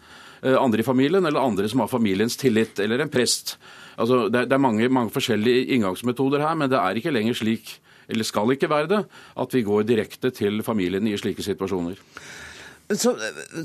[0.54, 3.56] andre i familien, eller andre som har familiens tillit, eller en prest.
[3.96, 8.28] Altså, det, er mange, mange, forskjellige inngangsmetoder her, men det er ikke lenger slik, eller
[8.28, 9.02] skal ikke være det,
[9.42, 11.98] at vi går direkte til familien i slike situasjoner.
[12.94, 13.16] Så,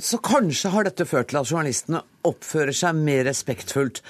[0.01, 4.01] så, kanskje har dette ført til at journalistene oppfører seg mer respektfullt.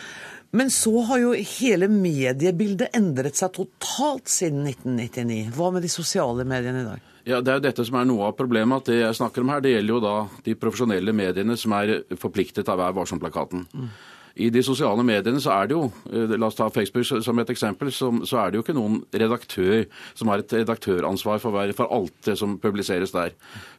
[0.55, 5.51] Men så har jo hele mediebildet endret seg totalt siden 1999.
[5.55, 7.10] Hva med de sosiale mediene i dag?
[7.25, 8.77] Ja, Det er jo dette som er noe av problemet.
[8.77, 12.03] at Det jeg snakker om her, det gjelder jo da de profesjonelle mediene som er
[12.15, 13.67] forpliktet av Vær varsom-plakaten.
[13.73, 13.89] Mm.
[14.35, 17.49] I de sosiale mediene så er det jo, eh, la oss ta Facebook som et
[17.49, 18.07] eksempel, så,
[18.39, 23.11] er det jo ikke noen redaktør som har et redaktøransvar for alt det som publiseres
[23.11, 23.31] der.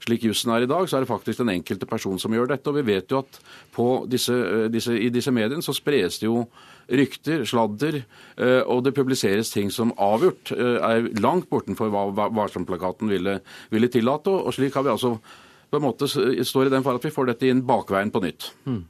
[0.05, 2.69] Slik jussen er i dag, så er det faktisk den enkelte person som gjør dette.
[2.69, 3.41] Og vi vet jo at
[4.11, 6.47] disse, eh, disse, i disse mediene så spres det jo
[6.93, 8.03] rykter, sladder,
[8.37, 13.39] eh, og det publiseres ting som avgjort er langt bortenfor hva Varsom-plakaten ville,
[13.73, 14.33] ville tillate.
[14.33, 15.17] Og slik har vi altså
[15.73, 18.51] på en måte står i den fare at vi får dette inn bakveien på nytt.
[18.69, 18.83] Mm.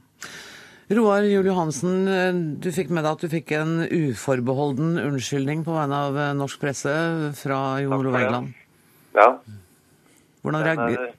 [0.91, 5.99] Roar Juel Johansen, du fikk med deg at du fikk en uforbeholden unnskyldning på vegne
[6.09, 6.93] av eh, norsk presse
[7.39, 8.51] fra Jon Olav Egeland.
[9.15, 9.29] Ja.
[10.43, 11.13] Hvordan, reager...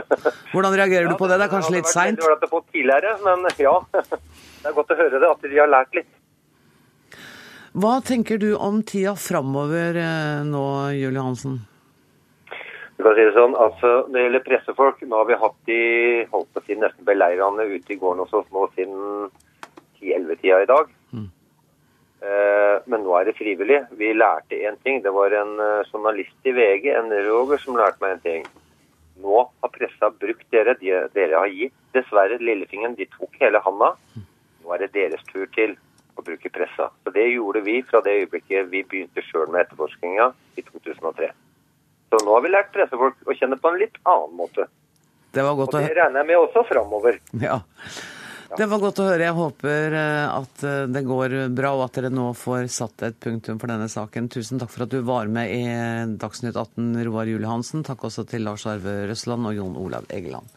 [0.54, 1.36] Hvordan reagerer ja, du på det?
[1.36, 2.16] Det er kanskje litt seint?
[2.16, 3.76] Det hadde vært fått tidligere, men ja.
[4.60, 6.10] Det er godt å høre det, at de har lært litt.
[7.70, 10.62] Hva tenker du om tida framover eh, nå,
[10.98, 11.60] Julie Hansen?
[12.98, 15.82] Du kan si det sånn, altså Når det gjelder pressefolk, nå har vi hatt de
[16.32, 19.28] holdt på å si, nesten beleirende ute i gården hos oss nå siden
[20.00, 20.90] 10-11-tida i dag.
[21.14, 21.28] Mm.
[22.26, 23.78] Eh, men nå er det frivillig.
[24.00, 24.98] Vi lærte én ting.
[25.04, 25.54] Det var en
[25.92, 28.48] journalist i VG, en Roger, som lærte meg en ting.
[29.22, 30.74] Nå har pressa brukt dere.
[30.82, 32.98] De, dere har gitt dessverre lillefingeren.
[32.98, 33.92] De tok hele handa.
[34.16, 35.78] Nå er det deres tur til
[36.20, 36.90] å bruke pressa.
[37.04, 40.30] Så Det gjorde vi fra det øyeblikket vi begynte sjøl med etterforskninga
[40.60, 41.32] i 2003.
[42.10, 44.66] Så nå har vi lært pressefolk å kjenne på en litt annen måte.
[45.30, 47.20] Det var godt Og det regner jeg med også framover.
[47.38, 47.60] Ja.
[48.58, 49.22] Det var godt å høre.
[49.22, 53.20] Jeg håper eh, at eh, det går bra, og at dere nå får satt et
[53.22, 54.26] punktum for denne saken.
[54.32, 55.62] Tusen takk for at du var med i
[56.18, 57.86] Dagsnytt 18, Roar Julie Hansen.
[57.86, 60.50] Takk også til Lars Arve Røsland og Jon Olav Egeland.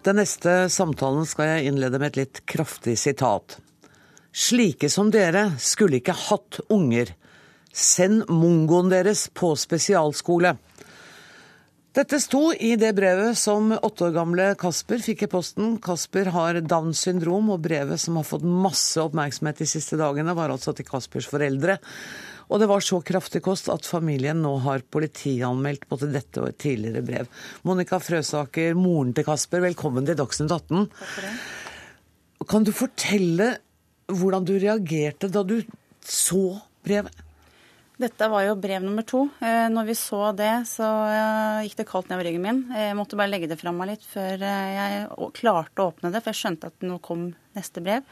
[0.00, 3.58] Den neste samtalen skal jeg innlede med et litt kraftig sitat.
[4.32, 7.12] Slike som dere skulle ikke hatt unger.
[7.68, 10.54] Send mongoen deres på spesialskole.
[11.92, 15.74] Dette sto i det brevet som åtte år gamle Kasper fikk i posten.
[15.82, 20.54] Kasper har Downs syndrom, og brevet som har fått masse oppmerksomhet de siste dagene, var
[20.54, 21.76] altså til Kaspers foreldre.
[22.50, 26.58] Og det var så kraftig kost at familien nå har politianmeldt både dette og et
[26.58, 27.28] tidligere brev.
[27.62, 30.88] Monica Frøsaker, moren til Kasper, velkommen til Dagsnytt 18.
[32.50, 33.52] Kan du fortelle
[34.10, 35.60] hvordan du reagerte da du
[36.02, 37.14] så brevet?
[38.00, 39.26] Dette var jo brev nummer to.
[39.44, 42.62] Eh, når vi så det, så eh, gikk det kaldt nedover ryggen min.
[42.72, 46.24] Jeg måtte bare legge det fra meg litt før eh, jeg klarte å åpne det,
[46.24, 48.08] for jeg skjønte at nå kom neste brev.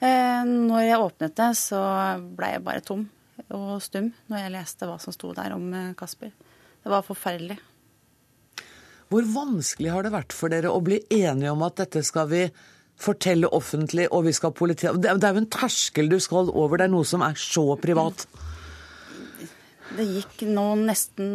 [0.00, 1.78] Når jeg åpnet det, så
[2.32, 3.02] ble jeg bare tom
[3.56, 6.32] og stum når jeg leste hva som sto der om Kasper.
[6.80, 7.58] Det var forferdelig.
[9.10, 12.44] Hvor vanskelig har det vært for dere å bli enige om at dette skal vi
[13.00, 14.90] fortelle offentlig, og vi skal politi...
[15.00, 18.26] Det er jo en terskel du skal over, det er noe som er så privat.
[19.90, 21.30] Det gikk nå nesten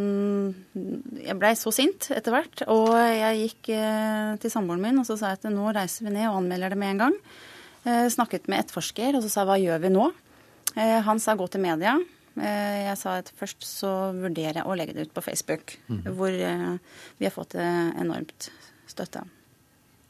[1.20, 2.64] Jeg blei så sint etter hvert.
[2.72, 6.14] Og jeg gikk eh, til samboeren min og så sa jeg at nå reiser vi
[6.16, 7.18] ned og anmelder det med en gang.
[7.84, 10.08] Eh, snakket med etterforsker og så sa jeg hva gjør vi nå?
[10.76, 11.98] Eh, han sa gå til media.
[12.36, 16.02] Jeg sa at først så vurderer jeg å legge det ut på Facebook, mm.
[16.18, 18.50] hvor vi har fått enormt
[18.92, 19.22] støtte.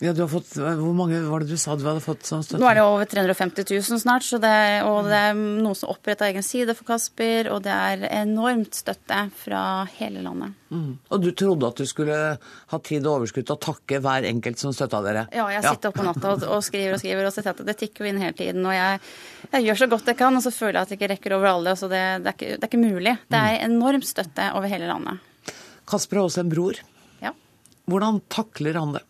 [0.04, 2.60] Ja, du har fått, Hvor mange var det du sa du hadde fått som støtte?
[2.60, 4.28] Nå er det over 350 000 snart.
[4.44, 7.48] Det, og det er noen som oppretter egen side for Kasper.
[7.54, 9.62] Og det er enormt støtte fra
[9.96, 10.58] hele landet.
[10.68, 10.98] Mm.
[11.16, 14.60] Og du trodde at du skulle ha tid og overskudd til å takke hver enkelt
[14.60, 15.24] som støtta dere?
[15.32, 15.94] Ja, jeg sitter ja.
[15.94, 18.36] oppe på natta og, og, skriver og skriver, og så det tikker jo inn hele
[18.36, 18.68] tiden.
[18.68, 19.02] Og jeg,
[19.48, 21.54] jeg, gjør så godt jeg kan, og så føler jeg at jeg ikke rekker over
[21.54, 21.80] alle.
[21.80, 23.18] Så det, det, er, ikke, det er ikke mulig.
[23.32, 23.66] Det er mm.
[23.72, 25.56] enormt støtte over hele landet.
[25.88, 26.84] Kasper har også en bror.
[27.24, 27.32] Ja.
[27.88, 29.08] Hvordan takler han det?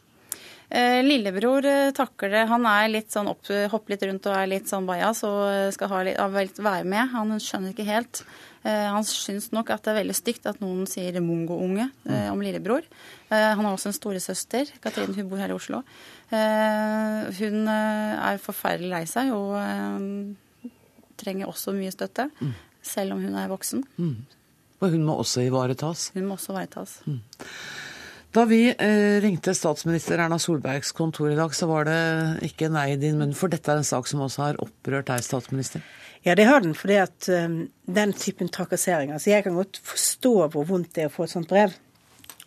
[0.75, 1.63] Eh, lillebror
[1.95, 2.41] takler det.
[2.49, 5.91] Han er litt sånn opp, hopper litt rundt og er litt sånn bajas og skal
[5.93, 7.13] ha litt, være med.
[7.13, 8.23] Han skjønner ikke helt.
[8.67, 11.87] Eh, han syns nok at det er veldig stygt at noen sier mongo-unge
[12.31, 12.83] om lillebror.
[13.31, 15.81] Han har også en storesøster, Katrine, hun bor her i Oslo.
[16.29, 19.55] Hun er forferdelig lei seg og
[21.19, 22.53] trenger også mye støtte, mm.
[22.85, 23.85] selv om hun er voksen.
[23.95, 24.15] Mm.
[24.83, 26.09] Og hun må også ivaretas?
[26.15, 26.99] Hun må også ivaretas.
[27.07, 27.21] Mm.
[28.35, 31.99] Da vi eh, ringte statsminister Erna Solbergs kontor i dag, så var det
[32.49, 35.23] ikke nei i din munn, for dette er en sak som også har opprørt deg,
[35.23, 35.85] statsminister?
[36.25, 40.65] Ja, det har den, For um, den typen trakassering altså Jeg kan godt forstå hvor
[40.67, 41.77] vondt det er å få et sånt brev.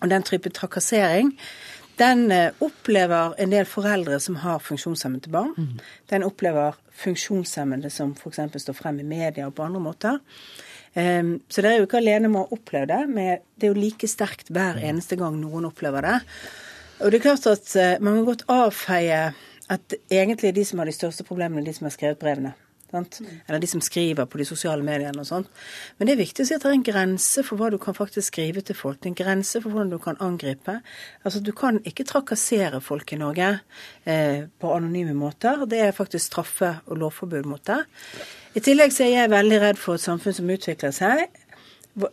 [0.02, 1.32] Og den typen trakassering,
[1.96, 5.54] den uh, opplever en del foreldre som har funksjonshemmede barn.
[5.56, 5.84] Mm.
[6.12, 8.60] Den opplever funksjonshemmede som f.eks.
[8.60, 10.20] står frem i media og på andre måter.
[10.98, 13.78] Um, så dere er jo ikke alene med å oppleve det, men det er jo
[13.78, 16.16] like sterkt hver eneste gang noen opplever det.
[16.98, 19.20] Og det er klart at uh, man kan godt avfeie
[19.68, 22.54] at egentlig de som har de største problemene, er de som har skrevet brevene.
[22.88, 23.18] Sant?
[23.46, 25.50] Eller de som skriver på de sosiale mediene og sånt.
[25.98, 27.96] Men det er viktig å si at det er en grense for hva du kan
[27.96, 29.04] faktisk skrive til folk.
[29.04, 30.78] En grense for hvordan du kan angripe.
[31.22, 33.50] Altså Du kan ikke trakassere folk i Norge
[34.04, 35.66] eh, på anonyme måter.
[35.68, 37.82] Det er faktisk straffe- og lovforbud mot det.
[38.56, 41.28] I tillegg så er jeg veldig redd for et samfunn som utvikler seg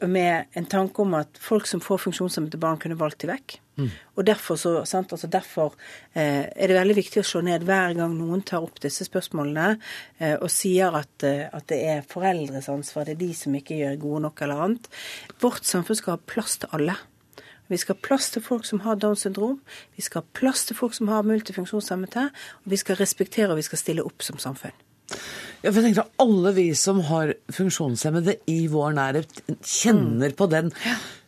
[0.08, 3.58] med en tanke om at folk som får funksjonshemmede barn, kunne valgt de vekk.
[3.76, 3.90] Mm.
[4.16, 5.74] Og derfor, så, altså derfor
[6.14, 9.74] eh, er det veldig viktig å slå ned hver gang noen tar opp disse spørsmålene
[10.20, 13.82] eh, og sier at, eh, at, det er foreldres ansvar, det er de som ikke
[13.82, 14.90] gjør gode nok eller annet.
[15.44, 16.96] Vårt samfunn skal ha plass til alle.
[17.68, 19.60] Vi skal ha plass til folk som har Downs syndrom.
[19.98, 22.30] Vi skal ha plass til folk som har multifunksjonshemmede.
[22.64, 24.76] Og vi skal respektere og vi skal stille opp som samfunn.
[25.64, 30.48] Ja, for jeg tenker at Alle vi som har funksjonshemmede i vår nærhet, kjenner på
[30.52, 30.72] den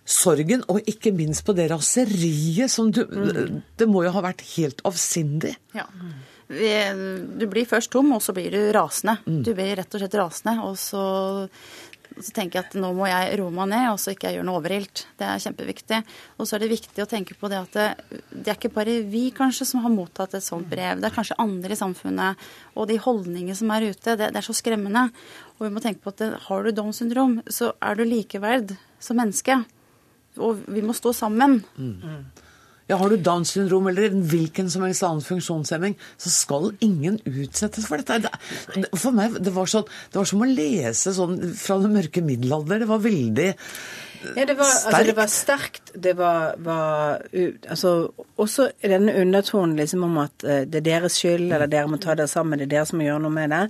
[0.07, 3.61] sorgen, og ikke minst på det raseriet som du mm.
[3.77, 5.57] Det må jo ha vært helt avsindig?
[5.75, 5.87] Ja.
[6.47, 9.17] Du blir først tom, og så blir du rasende.
[9.27, 9.41] Mm.
[9.43, 10.55] Du blir rett og slett rasende.
[10.63, 11.03] Og så
[12.23, 14.47] så tenker jeg at nå må jeg roe meg ned, og så ikke jeg gjør
[14.47, 15.03] noe overilt.
[15.19, 15.99] Det er kjempeviktig.
[16.37, 17.87] Og så er det viktig å tenke på det at det,
[18.31, 21.01] det, er ikke bare vi kanskje som har mottatt et sånt brev.
[21.01, 22.47] Det er kanskje andre i samfunnet.
[22.75, 25.07] Og de holdningene som er ute, det, det er så skremmende.
[25.57, 28.75] Og vi må tenke på at det, har du Downs syndrom, så er du likeverd
[29.03, 29.61] som menneske.
[30.41, 31.61] Og vi må stå sammen.
[31.77, 32.27] Mm.
[32.87, 37.19] Ja, Har du Downs syndrom eller en hvilken som helst annen funksjonshemming, så skal ingen
[37.27, 38.31] utsettes for dette.
[38.95, 42.83] For meg, det var, sånn, det var som å lese sånn fra den mørke middelalder.
[42.83, 43.49] Det var veldig
[44.35, 45.91] ja, det var, altså, det var sterkt.
[45.93, 47.21] Det var, var
[47.69, 51.99] altså, Også denne undertonen liksom om at uh, det er deres skyld, eller dere må
[52.01, 53.63] ta dere sammen, det er dere som må gjøre noe med det.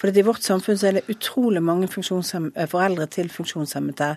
[0.00, 4.14] For i vårt samfunn så er det utrolig mange eh, foreldre til funksjonshemmede,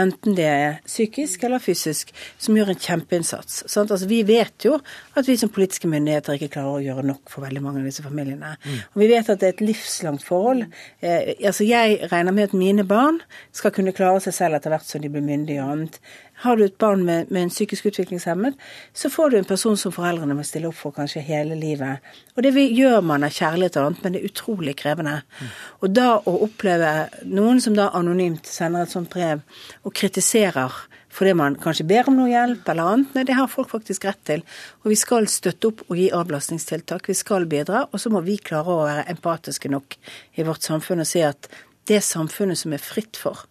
[0.00, 3.62] enten det er psykisk eller fysisk, som gjør en kjempeinnsats.
[3.66, 4.78] Altså, vi vet jo
[5.18, 8.04] at vi som politiske myndigheter ikke klarer å gjøre nok for veldig mange av disse
[8.04, 8.54] familiene.
[8.64, 8.78] Mm.
[8.94, 10.64] Og vi vet at det er et livslangt forhold.
[11.02, 13.20] Eh, altså, jeg regner med at mine barn
[13.56, 15.96] skal kunne klare seg selv etter hvert som de blir myndig og annet.
[16.40, 18.54] Har du et barn med, med, en psykisk utviklingshemmet,
[18.96, 22.00] så får du en person som foreldrene må stille opp for kanskje hele livet.
[22.36, 25.18] Og det gjør man av kjærlighet og annet, men det er utrolig krevende.
[25.40, 25.50] Mm.
[25.80, 26.94] Og da å oppleve
[27.28, 29.44] noen som da anonymt sender et sånt brev
[29.84, 33.14] og kritiserer fordi man kanskje ber om noe hjelp eller annet.
[33.16, 34.44] Nei, det har folk faktisk rett til.
[34.84, 37.10] Og vi skal støtte opp og gi avlastningstiltak.
[37.10, 37.88] Vi skal bidra.
[37.90, 39.98] Og så må vi klare å være empatiske nok
[40.38, 41.50] i vårt samfunn og si at
[41.90, 43.42] det samfunnet som er fritt for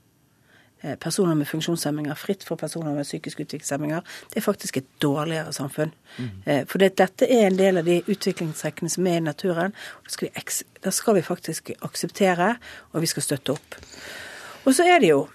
[0.99, 5.91] personer med funksjonshemminger, fritt for personer med psykiske utviklingshemminger, det er faktisk et dårligere samfunn.
[6.17, 6.67] Mm.
[6.69, 9.75] For det, dette er en del av de utviklingstrekkene som er i naturen.
[10.05, 10.45] Da skal, vi,
[10.85, 12.53] da skal vi faktisk akseptere,
[12.93, 13.79] og vi skal støtte opp.
[14.65, 15.25] Og så er det jo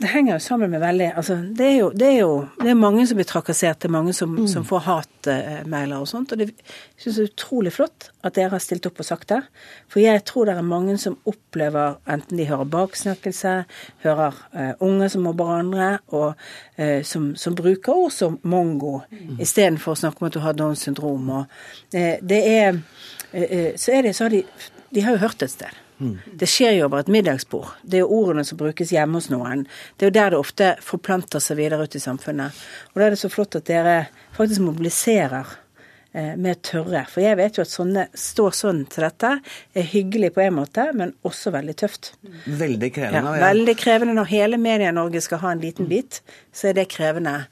[0.00, 2.78] det henger jo sammen med veldig altså det, er jo, det, er jo, det er
[2.78, 4.46] mange som blir trakassert, det er mange som, mm.
[4.48, 6.32] som får hatmailer og sånt.
[6.32, 6.46] Og det
[6.96, 9.42] syns jeg er utrolig flott at dere har stilt opp og sagt det.
[9.92, 13.54] For jeg tror det er mange som opplever, enten de hører baksnakkelse,
[14.06, 19.36] hører uh, unge som mobber andre, og uh, som, som, bruker ord som mongo mm.
[19.44, 21.28] istedenfor å snakke om at du har Downs syndrom.
[21.42, 21.60] Og,
[21.92, 22.80] uh, det er,
[23.76, 24.44] så er det, så har de
[24.90, 25.76] De har jo hørt et sted.
[26.40, 27.72] Det skjer jo over et middagsbord.
[27.82, 29.66] Det er jo ordene som brukes hjemme hos noen.
[29.96, 32.62] Det er jo der det ofte forplanter seg videre ut i samfunnet.
[32.92, 33.96] Og da er det så flott at dere
[34.36, 35.50] faktisk mobiliserer
[36.12, 37.04] eh, med tørre.
[37.10, 39.34] For jeg vet jo at sånne står sånn til dette
[39.76, 42.14] er hyggelig på en måte, men også veldig tøft.
[42.46, 43.36] Veldig krevende.
[43.36, 44.16] Ja, veldig krevende.
[44.16, 47.42] Når hele Media-Norge skal ha en liten bit, så er det krevende.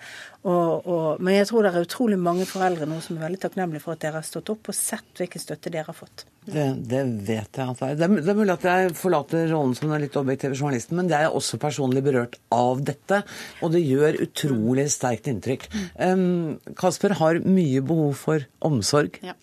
[0.48, 3.84] Og, og, men jeg tror det er utrolig mange foreldre nå som er veldig takknemlige
[3.84, 6.24] for at dere har stått opp og sett hvilken støtte dere har fått.
[6.48, 7.98] Det, det vet jeg at det er.
[8.00, 11.26] Det det er mulig at jeg forlater rollen som den litt objektive journalisten, men jeg
[11.26, 13.22] er også personlig berørt av dette.
[13.62, 15.68] Og det gjør utrolig sterkt inntrykk.
[16.00, 19.20] Um, Kasper har mye behov for omsorg.
[19.24, 19.37] Ja.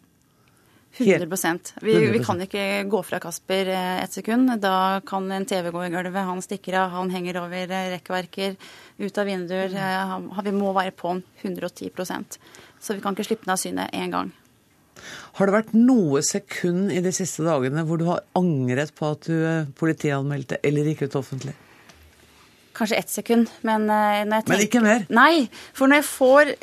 [0.97, 4.53] 100 vi, vi, kan ikke gå fra Kasper eh, et sekund.
[4.63, 8.55] Da kan en TV gå i gulvet, han stikker av, han henger over eh, rekkverker,
[9.03, 9.75] ut av vinduer.
[9.75, 10.29] Mm.
[10.31, 12.39] Eh, vi må være på 110%
[12.79, 14.31] Så vi kan ikke slippe den av syne én gang.
[15.37, 19.27] Har det vært noe sekund i de siste dagene hvor du har angret på at
[19.27, 21.55] du politianmeldte eller gikk ut offentlig?
[22.75, 23.51] Kanskje ett sekund.
[23.63, 25.05] Men, tenker, men ikke mer?
[25.15, 25.45] Nei.
[25.75, 26.53] For når jeg får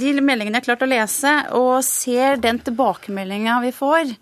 [0.00, 4.14] de meldingene jeg har klart å lese, og ser den tilbakemeldinga vi får,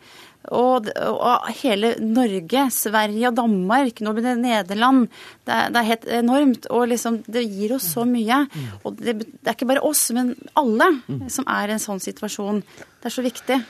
[0.55, 5.09] og, og, hele Norge, Sverige og Danmark, nå blir det Nederland.
[5.45, 6.71] Det er, det er helt enormt.
[6.75, 8.45] Og liksom, det gir oss så mye.
[8.83, 10.91] Og det, det, er ikke bare oss, men alle
[11.33, 12.63] som er i en sånn situasjon.
[12.99, 13.61] Det er så viktig.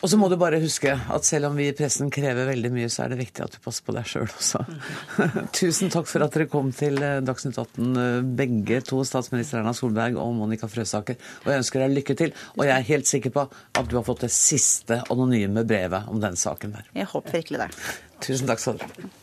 [0.00, 2.88] Og så må du bare huske at selv om vi i pressen krever veldig mye,
[2.92, 4.62] så er det viktig at du passer på deg sjøl også.
[5.58, 9.74] Tusen takk for at dere kom til eh, Dagsnytt 18, eh, begge to, statsminister Erna
[9.76, 11.20] Solberg og Monica Frøsaker.
[11.44, 12.34] Og jeg ønsker deg lykke til.
[12.56, 16.22] Og jeg er helt sikker på at du har fått det siste anonyme brevet om
[16.24, 16.92] den saken der.
[16.96, 17.72] Jeg håper virkelig det.
[18.24, 19.19] Tusen takk skal dere ha.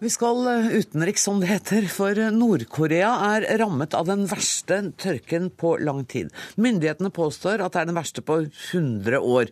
[0.00, 5.50] Vi skal eh, utenriks, som det heter, for Nord-Korea er rammet av den verste tørken
[5.60, 6.30] på lang tid.
[6.56, 9.50] Myndighetene påstår at det er den verste på 100 år.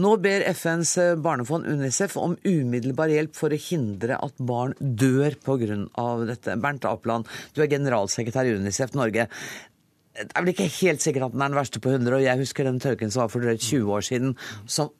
[0.00, 5.76] Nå ber FNs barnefond UNICEF om umiddelbar hjelp for å hindre at barn dør pga.
[6.24, 6.56] dette.
[6.64, 9.28] Bernt Apland, du er generalsekretær i UNICEF Norge.
[10.16, 12.24] Det er vel ikke helt sikkert at den er den verste på 100 år.
[12.30, 14.34] Jeg husker den tørken som var for 20 år siden,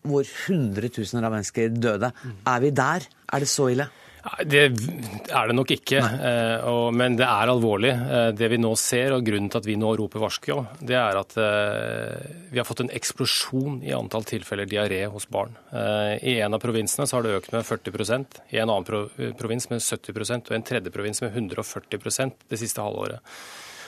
[0.05, 2.12] hvor hundretusener av mennesker døde.
[2.44, 3.09] Er vi der?
[3.33, 3.88] Er det så ille?
[4.23, 7.91] Det er det nok ikke, eh, men det er alvorlig.
[7.91, 11.18] Eh, det vi nå ser, og grunnen til at vi nå roper varsko, det er
[11.18, 15.57] at eh, vi har fått en eksplosjon i antall tilfeller diaré hos barn.
[15.73, 19.83] I en av provinsene så har det økt med 40% i en annen provins med
[19.83, 23.18] 70 og i en tredje provins med 140% det siste halvåret.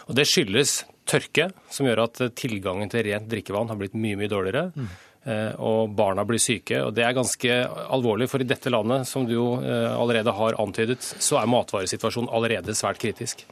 [0.08, 4.32] Og Det skyldes tørke, som gjør at tilgangen til rent drikkevann har blitt mye mye
[4.32, 4.88] dårligere.
[5.24, 5.56] Mm.
[5.64, 6.82] Og barna blir syke.
[6.84, 7.58] og Det er ganske
[7.96, 12.76] alvorlig, for i dette landet, som du jo allerede har antydet, så er matvaresituasjonen allerede
[12.76, 13.46] svært kritisk.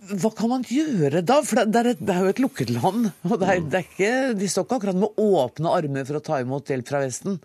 [0.00, 1.40] Hva kan man gjøre da?
[1.44, 3.10] For det er, et, det er jo et lukket land.
[3.28, 6.24] og det er, det er ikke, De står ikke akkurat med åpne armer for å
[6.24, 7.36] ta imot hjelp fra Vesten.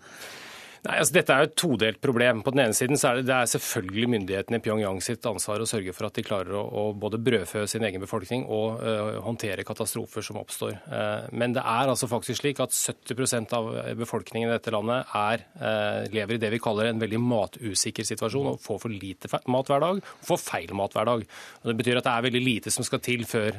[0.86, 2.42] Nei, altså Dette er jo et todelt problem.
[2.46, 5.62] På den ene siden så er det, det er selvfølgelig myndighetene i Pyongyang sitt ansvar
[5.62, 9.16] å sørge for at de klarer å, å både brødfø sin egen befolkning og uh,
[9.24, 10.76] håndtere katastrofer som oppstår.
[10.86, 15.44] Uh, men det er altså faktisk slik at 70% av befolkningen i dette landet er,
[15.58, 19.72] uh, lever i det vi kaller en veldig matusikker situasjon og får for lite mat
[19.72, 21.28] hver dag og får feil mat hver dag.
[21.64, 23.56] Og det betyr at det er veldig lite som skal til før,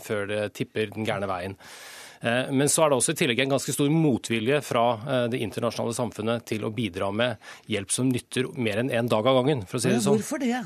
[0.00, 1.58] før det tipper den gærne veien.
[2.20, 5.40] Eh, men så er det også i tillegg en ganske stor motvilje fra eh, det
[5.40, 9.40] internasjonale samfunnet til å bidra med hjelp som nytter mer enn én en dag av
[9.40, 9.64] gangen.
[9.66, 10.20] for å si det sånn.
[10.20, 10.60] Hvorfor det?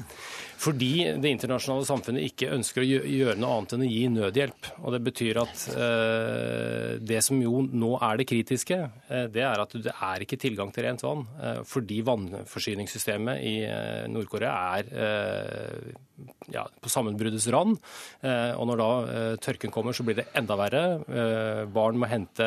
[0.60, 4.70] Fordi det internasjonale samfunnet ikke ønsker å gjøre noe annet enn å gi nødhjelp.
[4.82, 8.78] Og Det betyr at eh, det som jo nå er det kritiske,
[9.08, 11.24] eh, det er at det er ikke tilgang til rent vann.
[11.40, 14.90] Eh, fordi vannforsyningssystemet i eh, Nord-Korea er
[16.52, 17.74] ja, på sammenbruddets rand.
[18.22, 18.88] Og når da
[19.42, 20.82] tørken kommer, så blir det enda verre.
[21.74, 22.46] Barn må hente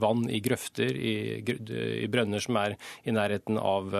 [0.00, 2.74] vann i grøfter, i, i brønner som er
[3.06, 3.94] i nærheten av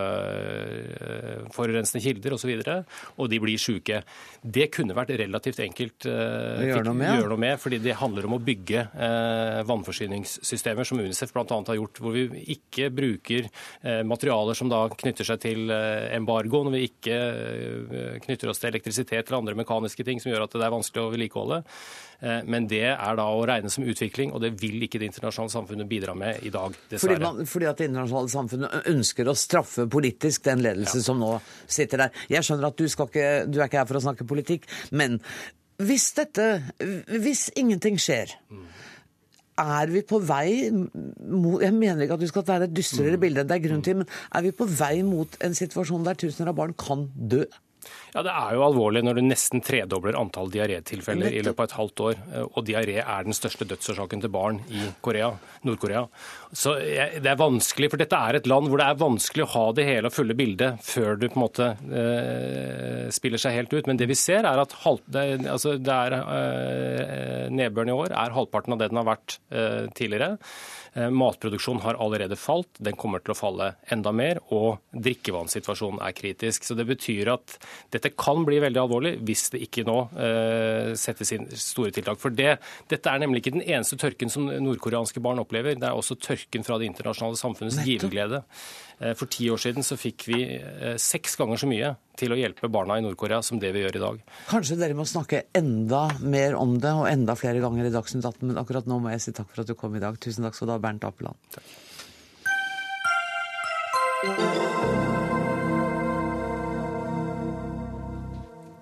[1.55, 2.51] forurensende kilder osv.
[2.57, 4.01] Og, og de blir syke.
[4.41, 8.37] Det kunne vært relativt enkelt uh, gjøre noe, gjør noe med, fordi det handler om
[8.37, 11.47] å bygge uh, vannforsyningssystemer, som UNICEF bl.a.
[11.57, 12.27] har gjort, hvor vi
[12.57, 17.17] ikke bruker uh, materialer som da knytter seg til embargo, når vi ikke
[18.25, 21.13] knytter oss til elektrisitet eller andre mekaniske ting som gjør at det er vanskelig å
[21.15, 21.63] vedlikeholde.
[22.21, 25.89] Men det er da å regne som utvikling, og det vil ikke det internasjonale samfunnet
[25.91, 27.19] bidra med i dag, dessverre.
[27.19, 31.07] Fordi, man, fordi at det internasjonale samfunnet ønsker å straffe politisk den ledelse ja.
[31.11, 31.35] som nå
[31.67, 32.25] sitter der.
[32.33, 34.67] Jeg skjønner at du skal ikke du er ikke her for å snakke politikk.
[34.97, 35.21] Men
[35.77, 36.45] hvis dette
[37.13, 38.33] Hvis ingenting skjer
[39.57, 43.45] er vi på vei mot Jeg mener ikke at du skal være et dystrere bilde,
[43.45, 46.59] det er grunn til, men er vi på vei mot en situasjon der tusener av
[46.59, 47.45] barn kan dø?
[48.17, 51.75] Ja, Det er jo alvorlig når du nesten tredobler antall diarétilfeller i løpet av et
[51.77, 52.21] halvt år.
[52.47, 54.87] Og diaré er den største dødsårsaken til barn i
[55.69, 56.07] Nord-Korea.
[56.57, 59.67] Så Det er vanskelig, for dette er et land hvor det er vanskelig å ha
[59.77, 63.87] det hele og fulle bildet før du på en måte eh, spiller seg helt ut.
[63.87, 68.17] Men det vi ser er at halv, det, altså det er, eh, nedbøren i år
[68.17, 70.39] er halvparten av det den har vært eh, tidligere.
[70.97, 76.15] Eh, matproduksjonen har allerede falt, den kommer til å falle enda mer, og drikkevannssituasjonen er
[76.17, 76.65] kritisk.
[76.65, 77.59] Så Det betyr at
[77.93, 82.21] dette kan bli veldig alvorlig hvis det ikke nå eh, settes inn store tiltak.
[82.23, 82.57] For det,
[82.91, 85.79] Dette er nemlig ikke den eneste tørken som nordkoreanske barn opplever.
[85.79, 88.43] Det er også tørken fra det internasjonale samfunnets giverglede.
[88.99, 92.39] Eh, for ti år siden så fikk vi eh, seks ganger så mye til å
[92.39, 94.17] hjelpe barna i Nord-Korea som det vi gjør i dag.
[94.49, 98.47] Kanskje dere må snakke enda mer om det og enda flere ganger i Dagsnytt 18,
[98.49, 100.15] men akkurat nå må jeg si takk for at du kom i dag.
[100.23, 101.37] Tusen takk skal du ha, Bernt Apeland.
[101.57, 101.69] Takk.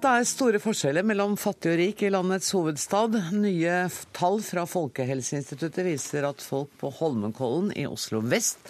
[0.05, 3.15] Det er store forskjeller mellom fattig og rik i landets hovedstad.
[3.41, 3.77] Nye
[4.13, 8.61] tall fra Folkehelseinstituttet viser at folk på Holmenkollen i Oslo vest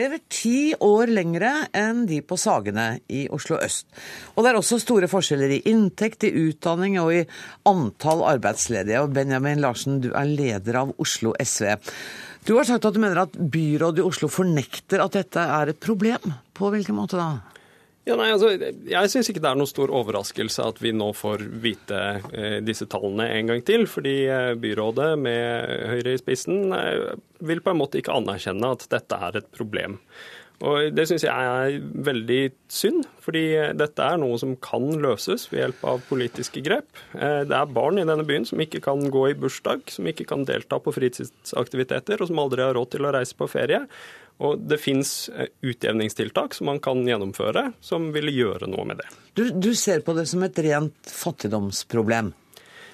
[0.00, 3.84] lever ti år lengre enn de på Sagene i Oslo øst.
[4.32, 7.20] Og det er også store forskjeller i inntekt, i utdanning og i
[7.68, 9.04] antall arbeidsledige.
[9.04, 11.74] Og Benjamin Larsen, du er leder av Oslo SV.
[12.48, 15.84] Du har sagt at du mener at byrådet i Oslo fornekter at dette er et
[15.84, 16.32] problem.
[16.56, 17.57] På hvilken måte da?
[18.08, 18.54] Ja, nei, altså,
[18.88, 21.98] jeg syns ikke det er noen stor overraskelse at vi nå får vite
[22.32, 23.84] eh, disse tallene en gang til.
[23.90, 28.86] Fordi eh, byrådet med Høyre i spissen eh, vil på en måte ikke anerkjenne at
[28.94, 29.98] dette er et problem.
[30.66, 32.40] Og Det syns jeg er veldig
[32.72, 33.44] synd, fordi
[33.78, 36.88] dette er noe som kan løses ved hjelp av politiske grep.
[37.14, 40.26] Eh, det er barn i denne byen som ikke kan gå i bursdag, som ikke
[40.26, 43.84] kan delta på fritidsaktiviteter, og som aldri har råd til å reise på ferie.
[44.42, 49.08] Og det fins eh, utjevningstiltak som man kan gjennomføre, som vil gjøre noe med det.
[49.38, 52.34] Du, du ser på det som et rent fattigdomsproblem?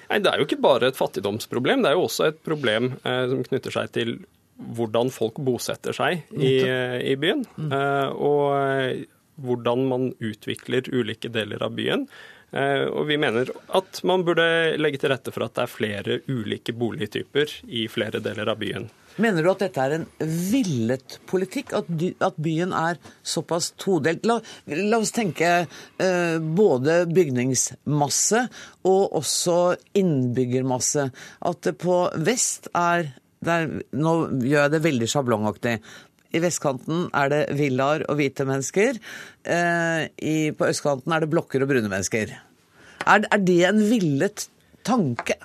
[0.05, 3.25] Nei, Det er jo ikke bare et fattigdomsproblem, det er jo også et problem eh,
[3.31, 4.17] som knytter seg til
[4.55, 7.43] hvordan folk bosetter seg i, eh, i byen.
[7.57, 7.71] Mm.
[7.75, 12.07] Eh, og hvordan man utvikler ulike deler av byen.
[12.55, 16.71] Og vi mener at man burde legge til rette for at det er flere ulike
[16.71, 18.85] boligtyper i flere deler av byen.
[19.15, 21.71] Mener du at dette er en villet politikk?
[21.77, 21.91] At,
[22.25, 24.25] at byen er såpass todelt?
[24.27, 28.45] La, la oss tenke eh, både bygningsmasse
[28.91, 29.59] og også
[29.95, 31.07] innbyggermasse.
[31.47, 33.13] At det på vest er
[33.45, 35.77] der, Nå gjør jeg det veldig sjablongaktig.
[36.35, 38.99] I vestkanten er det villaer og hvite mennesker.
[39.47, 42.33] Eh, i, på østkanten er det blokker og brune mennesker.
[43.05, 44.47] Er, er det en villet
[44.87, 45.37] tanke?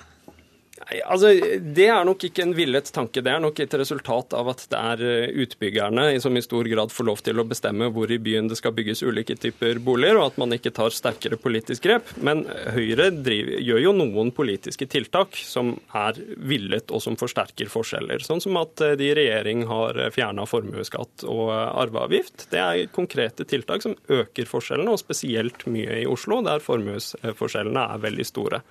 [1.05, 1.31] Altså
[1.61, 3.23] Det er nok ikke en villet tanke.
[3.23, 6.91] Det er nok et resultat av at det er eh, utbyggerne som i stor grad
[6.91, 10.31] får lov til å bestemme hvor i byen det skal bygges ulike typer boliger, og
[10.31, 12.11] at man ikke tar sterkere politisk grep.
[12.19, 12.43] Men
[12.75, 18.23] Høyre driver, gjør jo noen politiske tiltak som er villet og som forsterker forskjeller.
[18.25, 22.49] Sånn som at de i regjering har fjerna formuesskatt og arveavgift.
[22.51, 28.03] Det er konkrete tiltak som øker forskjellene, og spesielt mye i Oslo, der formuesforskjellene er
[28.09, 28.61] veldig store.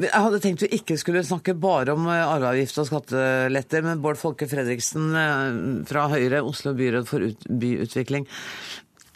[0.00, 4.16] Jeg hadde tenkt vi ikke skulle snakke bare om eh, arveavgift og skatteletter, men Bård
[4.20, 7.26] Folke Fredriksen eh, fra Høyre, Oslo byråd for
[7.60, 8.24] byutvikling.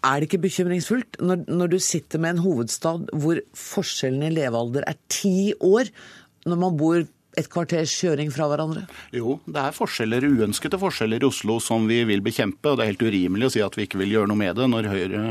[0.05, 4.85] Er det ikke bekymringsfullt når, når du sitter med en hovedstad hvor forskjellen i levealder
[4.91, 5.89] er ti år,
[6.45, 7.07] når man bor
[7.39, 8.85] et kvarters kjøring fra hverandre?
[9.15, 12.71] Jo, det er forskjeller, uønskede forskjeller i Oslo som vi vil bekjempe.
[12.71, 14.69] og Det er helt urimelig å si at vi ikke vil gjøre noe med det,
[14.71, 15.23] når Høyre,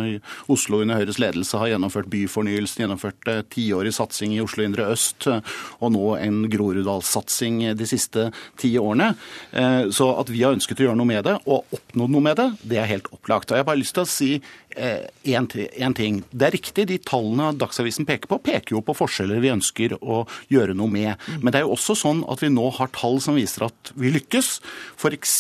[0.51, 5.28] Oslo under Høyres ledelse har gjennomført byfornyelsen, gjennomført eh, tiårig satsing i Oslo indre øst,
[5.28, 8.30] og nå en Groruddalssatsing de siste
[8.60, 9.14] ti årene.
[9.51, 12.39] Eh, så at vi har ønsket å gjøre noe med det, og oppnådd noe med
[12.39, 13.51] det, det er helt opplagt.
[13.51, 14.32] Og Jeg har bare lyst til å si
[14.76, 16.21] én eh, ting.
[16.32, 20.24] Det er riktig, de tallene Dagsavisen peker på, peker jo på forskjeller vi ønsker å
[20.53, 21.21] gjøre noe med.
[21.41, 24.13] Men det er jo også sånn at vi nå har tall som viser at vi
[24.15, 24.57] lykkes.
[24.97, 25.38] F.eks.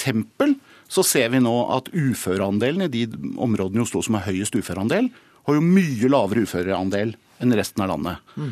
[0.93, 3.05] så ser vi nå at uføreandelen i de
[3.41, 5.11] områdene i Oslo som har høyest uføreandel,
[5.43, 8.33] har jo mye lavere uføreandel enn resten av landet.
[8.39, 8.51] Mm.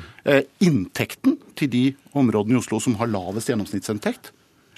[0.59, 1.84] inntekten til de
[2.17, 4.34] områdene i Oslo som har lavest gjennomsnittsinntekt,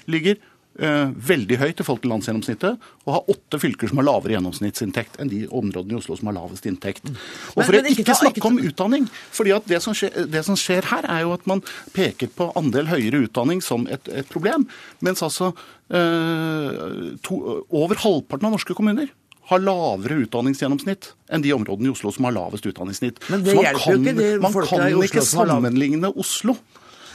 [0.06, 4.34] ligger Eh, veldig høyt i forhold til landsgjennomsnittet, og har åtte fylker som har lavere
[4.34, 7.06] gjennomsnittsinntekt enn de områdene i Oslo som har lavest inntekt.
[7.06, 7.18] Mm.
[7.54, 10.88] Og For å ikke snakke om utdanning, fordi at det som, skjer, det som, skjer,
[10.90, 11.62] her, er jo at man
[11.94, 14.66] peker på andel høyere utdanning som et, et problem,
[15.04, 15.52] mens altså
[15.94, 19.12] eh, to, over halvparten av norske kommuner
[19.50, 23.20] har lavere utdanningsgjennomsnitt enn de områdene i Oslo som har lavest utdanningssnitt.
[23.32, 26.56] Men det hjelper jo ikke de man kan jo ikke sammenligne Oslo.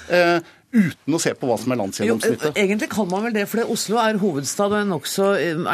[0.10, 0.38] Eh,
[0.72, 2.52] uten å se på hva som er landsgjennomsnittet.
[2.52, 5.30] Jo, egentlig kan man vel det, for Oslo er hovedstad og er nokså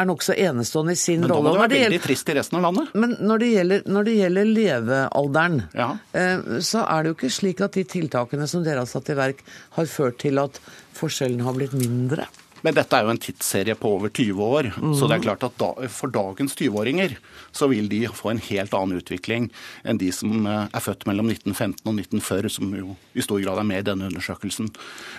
[0.08, 1.28] nok enestående i sin rolle.
[1.28, 2.94] Men da må det være veldig trist i resten av landet.
[2.96, 5.90] Men når det gjelder, når det gjelder levealderen, ja.
[6.16, 9.18] Eh, så er det jo ikke slik at de tiltakene som dere har satt i
[9.18, 9.44] verk,
[9.76, 10.60] har ført til at
[10.96, 12.28] forskjellen har blitt mindre?
[12.64, 14.70] Men dette er jo en tidsserie på over 20 år.
[14.76, 14.94] Mm.
[14.96, 17.16] Så det er klart at da, for dagens 20-åringer
[17.56, 19.48] så vil de få en helt annen utvikling
[19.86, 23.60] enn de som eh, er født mellom 1915 og 1940, som jo i stor grad
[23.60, 24.70] er med i denne undersøkelsen.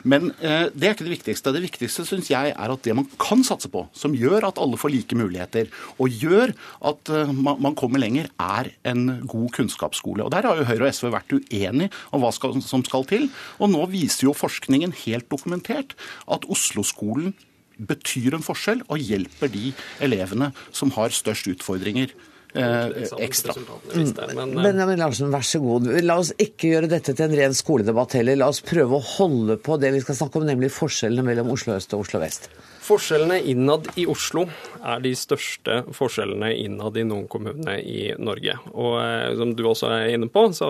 [0.08, 1.54] Men eh, det er ikke det viktigste.
[1.56, 4.80] Det viktigste syns jeg er at det man kan satse på, som gjør at alle
[4.80, 6.54] får like muligheter, og gjør
[6.92, 10.26] at eh, man, man, kommer lenger, er en god kunnskapsskole.
[10.26, 13.28] Og Der har jo Høyre og SV vært uenige om hva skal, som skal til.
[13.62, 15.96] Og nå viser jo forskningen helt dokumentert
[16.32, 17.37] at Oslo-skolen
[17.78, 19.72] betyr en forskjell og hjelper de
[20.04, 22.14] elevene som har størst utfordringer.
[22.58, 23.54] Eh, ekstra.
[23.94, 24.14] Men,
[24.56, 25.90] Benjamin Larsen, vær så god.
[26.06, 28.40] La oss ikke gjøre dette til en ren skoledebatt heller.
[28.40, 31.76] La oss prøve å holde på det vi skal snakke om, nemlig forskjellene mellom Oslo
[31.78, 32.50] øst og Oslo vest.
[32.88, 34.46] Forskjellene innad i Oslo
[34.80, 38.54] er de største forskjellene innad i noen kommuner i Norge.
[38.72, 40.70] Og eh, som du også er inne på, så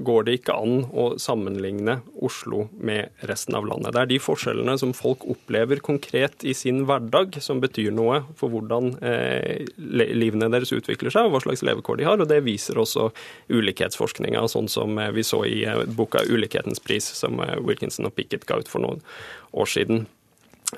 [0.00, 3.92] går det ikke an å sammenligne Oslo med resten av landet.
[3.92, 8.54] Det er de forskjellene som folk opplever konkret i sin hverdag, som betyr noe for
[8.54, 12.22] hvordan eh, livene deres utvikler seg, og hva slags levekår de har.
[12.24, 13.10] Og det viser også
[13.52, 15.60] ulikhetsforskninga, sånn som eh, vi så i
[15.92, 19.04] boka 'Ulikhetens pris', som Wilkinson og Pickett ga ut for noen
[19.52, 20.06] år siden.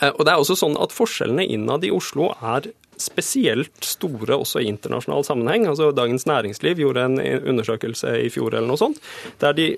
[0.01, 2.70] Eh, og det er også sånn at Forskjellene innad i Oslo er
[3.03, 5.66] spesielt store også i internasjonal sammenheng.
[5.68, 7.18] Altså Dagens Næringsliv gjorde en
[7.55, 9.01] undersøkelse i fjor eller noe sånt,
[9.43, 9.72] der de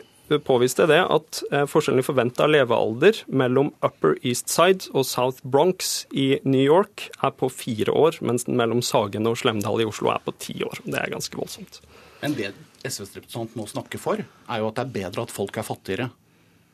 [0.44, 6.06] påviste det at eh, forskjellen i forventa levealder mellom Upper East Side og South Bronx
[6.12, 10.14] i New York er på fire år, mens den mellom Sagene og Slemdal i Oslo
[10.14, 10.80] er på ti år.
[10.84, 11.82] Det er ganske voldsomt.
[12.22, 12.54] Men det
[12.84, 16.10] SVs representant nå snakker for, er jo at det er bedre at folk er fattigere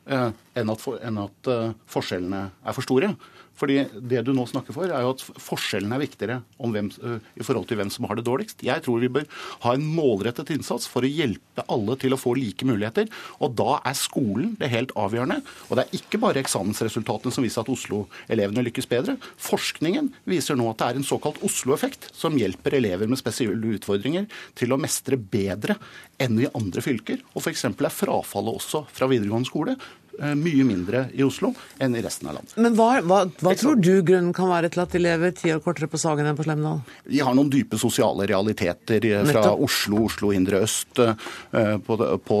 [0.07, 3.13] enn at, enn at uh, forskjellene er for store.
[3.59, 7.45] Fordi Det du nå snakker for, er jo at forskjellen er viktigere hvem, uh, i
[7.45, 8.63] forhold til hvem som har det dårligst.
[8.65, 9.27] Jeg tror vi bør
[9.65, 13.09] ha en målrettet innsats for å hjelpe alle til å få like muligheter.
[13.39, 15.41] Og da er skolen det helt avgjørende.
[15.69, 19.17] Og det er ikke bare eksamensresultatene som viser at Oslo-elevene lykkes bedre.
[19.41, 24.27] Forskningen viser nå at det er en såkalt Oslo-effekt som hjelper elever med spesielle utfordringer
[24.57, 25.77] til å mestre bedre
[26.21, 27.21] enn i andre fylker.
[27.35, 27.65] Og f.eks.
[27.69, 32.37] er frafallet også fra videregående skole Eh, mye mindre i Oslo enn i resten av
[32.37, 32.53] landet.
[32.61, 35.61] Men hva, hva, hva tror du grunnen kan være til at de lever ti år
[35.63, 36.81] kortere på Sagen enn på Slemdal?
[37.09, 39.63] Vi har noen dype sosiale realiteter eh, fra Nettopp.
[39.67, 41.97] Oslo, Oslo indre øst eh, på,
[42.27, 42.39] på,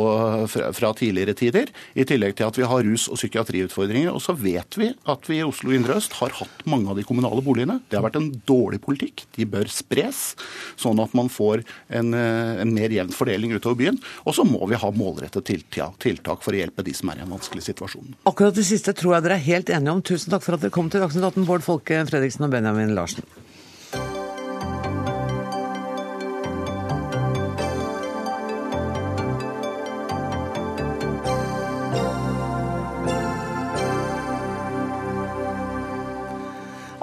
[0.51, 1.71] fra, tidligere tider.
[1.95, 4.11] I tillegg til at vi har rus- og psykiatriutfordringer.
[4.13, 7.07] Og så vet vi at vi i Oslo indre øst har hatt mange av de
[7.07, 7.79] kommunale boligene.
[7.89, 9.25] Det har vært en dårlig politikk.
[9.37, 10.35] De bør spres,
[10.79, 14.01] sånn at man får en, en mer jevn fordeling utover byen.
[14.25, 15.61] Og så må vi ha målrettede
[16.01, 18.15] tiltak for å hjelpe de som er i en vanskelig alvorlig situasjon.
[18.25, 20.01] Akkurat det siste tror jeg dere er helt enige om.
[20.01, 23.23] Tusen takk for at dere kom til Dagsnytt 18, Bård Folke Fredriksen og Benjamin Larsen.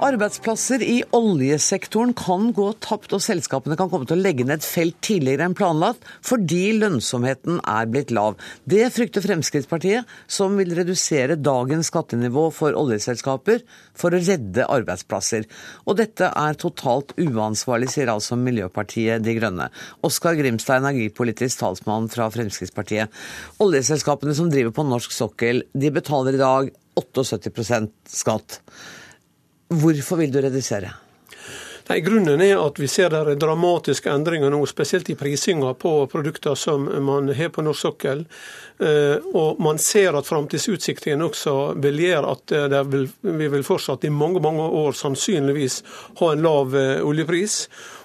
[0.09, 4.65] Arbeidsplasser i oljesektoren kan gå tapt, og selskapene kan komme til å legge ned et
[4.65, 8.39] felt tidligere enn planlagt fordi lønnsomheten er blitt lav.
[8.65, 13.61] Det frykter Fremskrittspartiet, som vil redusere dagens skattenivå for oljeselskaper
[13.99, 15.45] for å redde arbeidsplasser.
[15.85, 19.67] Og dette er totalt uansvarlig, sier altså Miljøpartiet De Grønne.
[20.07, 23.13] Oskar Grimstad, energipolitisk talsmann fra Fremskrittspartiet.
[23.61, 28.63] Oljeselskapene som driver på norsk sokkel, de betaler i dag 78% skatt.
[29.69, 30.95] Hvorfor vil du redusere?
[31.89, 35.93] Nei, Grunnen er at vi ser der er dramatiske endringer nå, spesielt i prisinga på
[36.11, 38.21] produkter som man har på norsk sokkel.
[39.33, 42.53] Og man ser at framtidsutsiktene også vil gjøre at
[42.91, 45.79] vil, vi vil fortsatt i mange mange år sannsynligvis
[46.21, 47.63] ha en lav oljepris.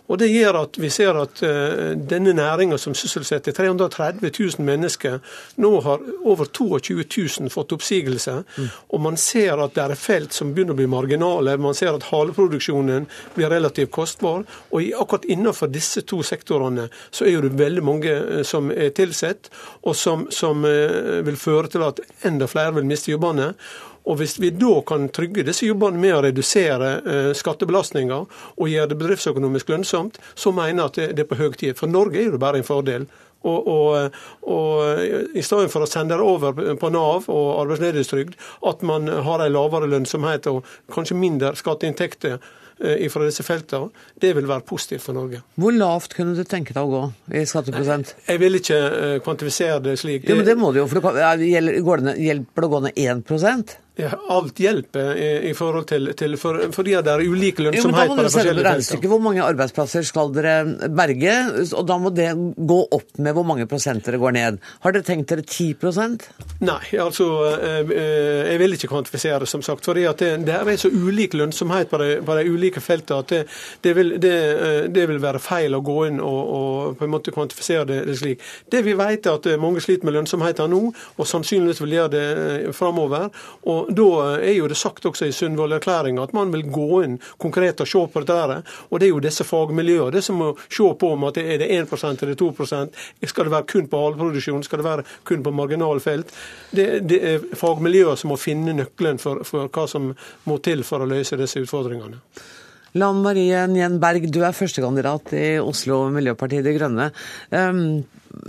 [0.09, 5.19] Og Det gjør at vi ser at uh, denne næringa som sysselsetter 330 000 mennesker,
[5.57, 7.05] nå har over 22
[7.41, 8.35] 000 fått oppsigelse.
[8.57, 8.67] Mm.
[8.93, 11.57] Og man ser at det er felt som begynner å bli marginale.
[11.57, 14.45] Man ser at haleproduksjonen blir relativt kostbar.
[14.71, 19.49] Og akkurat innenfor disse to sektorene så er det veldig mange som er tilsatt,
[19.89, 23.55] og som, som uh, vil føre til at enda flere vil miste jobbene.
[24.05, 28.91] Og Hvis vi da kan trygge disse jobbene med å redusere eh, skattebelastninga og gjøre
[28.91, 31.79] det bedriftsøkonomisk lønnsomt, så mener jeg at det, er på høy tid.
[31.79, 33.07] For Norge er jo bare en fordel.
[33.45, 35.01] Og, og, og,
[35.37, 38.39] I stedet for å sende det over på Nav og arbeidsledighetstrygd,
[38.71, 42.39] at man har en lavere lønnsomhet og kanskje mindre skatteinntekter
[42.79, 45.45] Eh, fra disse feltene, det vil være positivt for Norge.
[45.55, 47.03] Hvor lavt kunne du tenke deg å gå
[47.39, 48.17] i skatteprosent?
[48.27, 50.27] Jeg vil ikke eh, kvantifisere det slik.
[50.27, 53.61] Jo, men det må du jo, for det hjelper det å gå ned 1 ja,
[54.03, 58.31] alt hjelper i, i forhold til, til for, fordi det er ulike lønnsomhet på de
[58.33, 59.11] forskjellige feltene.
[59.13, 61.35] Hvor mange arbeidsplasser skal dere berge?
[61.79, 64.59] Og da må det gå opp med hvor mange prosent dere går ned.
[64.83, 66.27] Har dere tenkt dere 10%
[66.65, 69.85] Nei, altså eh, jeg vil ikke kvantifisere, som sagt.
[69.85, 73.41] fordi det, det, er så ulik lønnsomhet på de, på de ulike feltene at det,
[73.85, 77.87] det, vil, det, vil, være feil å gå inn og, og på en måte kvantifisere
[77.91, 78.43] det, slik.
[78.71, 82.75] Det vi vet er at mange sliter med lønnsomheten nå, og sannsynligvis vil gjøre det
[82.75, 83.29] framover.
[83.71, 84.09] Og Da
[84.39, 88.05] er jo det sagt også i Sundvolden-erklæringa at man vil gå inn konkret og se
[88.13, 88.61] på dette.
[88.91, 91.71] Og det er jo disse fagmiljøene det som må se på om at er det
[91.75, 94.65] 1% eller 2% Skal det være kun på haleproduksjon?
[94.65, 96.35] Skal det være kun på marginalfelt?
[96.71, 100.13] Det, det er fagmiljøer som må finne nøkkelen for, for hva som
[100.49, 102.21] må til for å løse disse utfordringene.
[102.95, 107.09] Lan Marie Njen Berg, du er førstekandidat i Oslo Miljøpartiet De Grønne.
[107.51, 108.05] Um,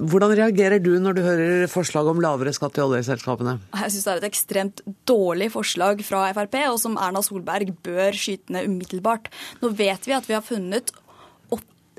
[0.09, 3.57] hvordan reagerer du når du hører forslag om lavere skatt i oljeselskapene?
[3.75, 8.17] Jeg syns det er et ekstremt dårlig forslag fra Frp, og som Erna Solberg bør
[8.17, 9.31] skyte ned umiddelbart.
[9.61, 10.93] Nå vet vi at vi har funnet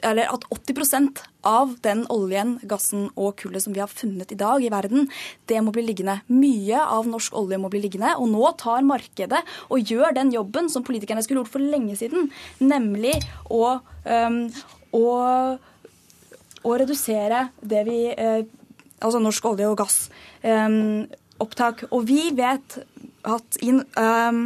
[0.04, 4.64] eller at 80% av den oljen, gassen og kullet som vi har funnet i dag
[4.64, 5.08] i verden,
[5.48, 6.18] det må bli liggende.
[6.32, 8.12] Mye av norsk olje må bli liggende.
[8.20, 12.30] Og nå tar markedet og gjør den jobben som politikerne skulle gjort for lenge siden,
[12.60, 13.14] nemlig
[13.48, 14.42] å, um,
[14.96, 15.06] å
[16.66, 18.44] å redusere det vi eh,
[18.96, 19.96] Altså norsk olje og gass.
[20.40, 21.02] Um,
[21.44, 21.82] opptak.
[21.92, 22.78] Og vi vet
[23.28, 24.38] at in, um,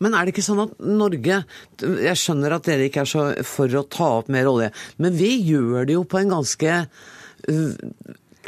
[0.00, 1.42] men er det ikke sånn at Norge
[1.82, 5.34] Jeg skjønner at dere ikke er så for å ta opp mer olje, men vi
[5.50, 6.78] gjør det jo på en ganske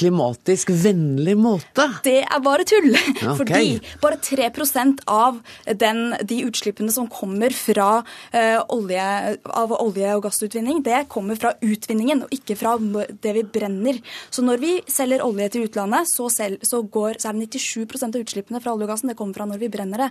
[0.01, 1.87] klimatisk vennlig måte?
[2.05, 2.93] Det er bare tull.
[3.21, 3.37] Okay.
[3.39, 5.41] Fordi bare 3% av
[5.81, 9.05] den, de utslippene som kommer fra uh, olje,
[9.45, 14.01] av olje- og gassutvinning, det kommer fra utvinningen og ikke fra det vi brenner.
[14.33, 18.17] Så når vi selger olje til utlandet, så, selv, så, går, så er det 97%
[18.17, 20.11] av utslippene fra olje og gassen det kommer fra når vi brenner det.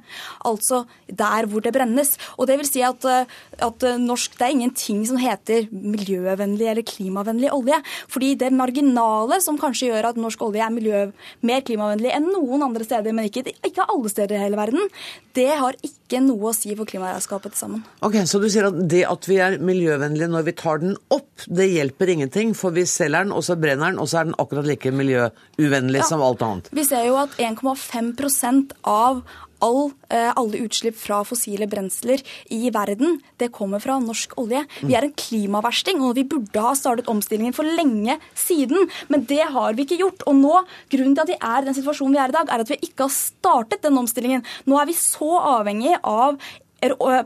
[0.49, 2.15] Altså der hvor det brennes.
[2.37, 6.85] Og det vil si at, eh, at norsk, det er ingenting som heter miljøvennlig eller
[6.85, 7.79] klimavennlig olje.
[8.11, 10.99] Fordi det marginale som kanskje kanskje gjør at norsk olje er miljø,
[11.45, 14.89] mer klimavennlig enn noen andre steder, men ikke, ikke alle steder i hele verden,
[15.37, 17.83] det har ikke noe å si for klimaregnskapet til sammen.
[18.01, 21.29] Ok, Så du sier at det at vi er miljøvennlige når vi tar den opp,
[21.47, 24.39] det hjelper ingenting, for vi selger den, og så brenner den, og så er den
[24.41, 26.09] akkurat like miljøuvennlig ja.
[26.09, 26.71] som alt annet?
[26.75, 29.23] Vi ser jo at 1,5% av
[29.65, 34.65] all, eh, alle utslipp fra fossile brensler i verden, det kommer fra norsk olje.
[34.81, 38.89] Vi er en klimaversting, og vi burde ha startet omstillingen for lenge siden.
[39.09, 40.23] Men det har vi ikke gjort.
[40.27, 40.55] Og nå,
[40.89, 42.79] grunnen til at vi er i den situasjonen vi er i dag, er at vi
[42.81, 44.45] ikke har startet den omstillingen.
[44.65, 46.39] Nå er vi så avhengig av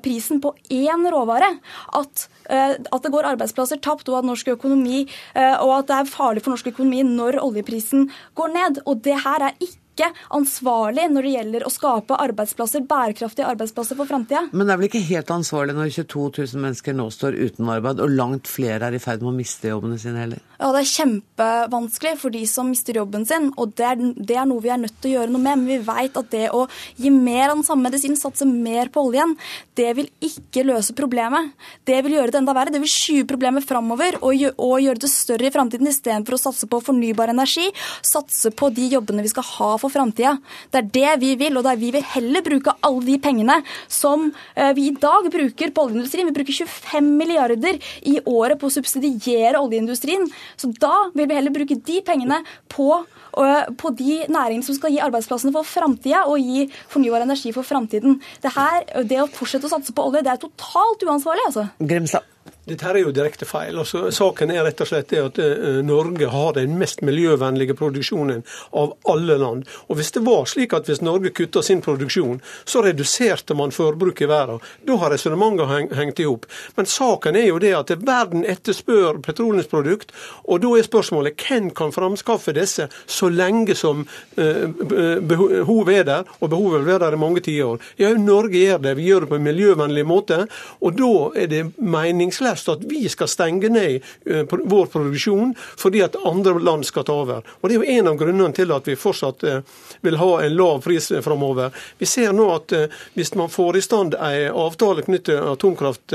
[0.01, 1.59] prisen på én råvare
[1.93, 5.03] at, at, det går arbeidsplasser tapt, og at norsk økonomi
[5.35, 8.81] og at det er farlig for norsk økonomi når oljeprisen går ned.
[8.87, 13.97] Og det her er ikke ikke ansvarlig når det gjelder å skape arbeidsplasser, bærekraftige arbeidsplasser
[13.99, 14.47] for framtida.
[14.51, 16.23] Men det er vel ikke helt ansvarlig når 22
[16.55, 19.69] 000 mennesker nå står uten arbeid, og langt flere er i ferd med å miste
[19.69, 20.41] jobbene sine heller?
[20.57, 24.47] Ja, Det er kjempevanskelig for de som mister jobben sin, og det er, det er
[24.49, 25.61] noe vi er nødt til å gjøre noe med.
[25.61, 26.65] Men vi vet at det å
[26.97, 29.35] gi mer av den samme medisinen, satse mer på oljen,
[29.77, 31.53] det vil ikke løse problemet.
[31.85, 32.73] Det vil gjøre det enda verre.
[32.73, 36.69] Det vil skyve problemet framover og, og gjøre det større i framtiden, istedenfor å satse
[36.69, 37.67] på fornybar energi,
[38.05, 40.37] satse på de jobbene vi skal ha for framtida.
[40.71, 43.59] Det er det vi vil, og vi vil heller bruke alle de pengene
[43.91, 46.29] som eh, vi i dag bruker på oljeindustrien.
[46.29, 47.79] Vi bruker 25 milliarder
[48.09, 50.27] i året på å subsidiere oljeindustrien.
[50.57, 52.89] Så da vil vi heller bruke de pengene på,
[53.37, 57.67] øh, på de næringene som skal gi arbeidsplassene for framtida og gi fornybar energi for
[57.67, 58.19] framtiden.
[58.43, 58.53] Det,
[59.09, 61.67] det å fortsette å satse på olje, det er totalt uansvarlig, altså.
[61.83, 62.32] Grimstad.
[62.63, 63.75] Dette er jo direkte feil.
[63.75, 68.39] Altså, saken er rett og slett det at uh, Norge har den mest miljøvennlige produksjonen
[68.79, 69.65] av alle land.
[69.91, 74.23] Og Hvis det var slik at hvis Norge kutta sin produksjon, så reduserte man forbruket
[74.23, 74.61] i verden.
[74.87, 76.47] Da har resonnementet hengt i hop.
[76.77, 80.15] Men saken er jo det at verden etterspør petroleumsprodukt,
[80.47, 84.05] og da er spørsmålet hvem kan framskaffe disse så lenge som
[84.39, 87.83] uh, behovet er der, og behovet vil være der i mange tiår.
[87.99, 88.97] Ja, Norge gjør det.
[89.01, 90.45] Vi gjør det på en miljøvennlig måte,
[90.79, 96.03] og da er det meningsløst helst at vi skal stenge ned eh, vår produksjon fordi
[96.05, 97.43] at andre land skal ta over.
[97.61, 99.61] Og Det er jo en av grunnene til at vi fortsatt eh,
[100.01, 101.73] vil ha en lav pris framover.
[101.97, 106.13] Vi ser nå at eh, hvis man får i stand en avtale knyttet til atomkraft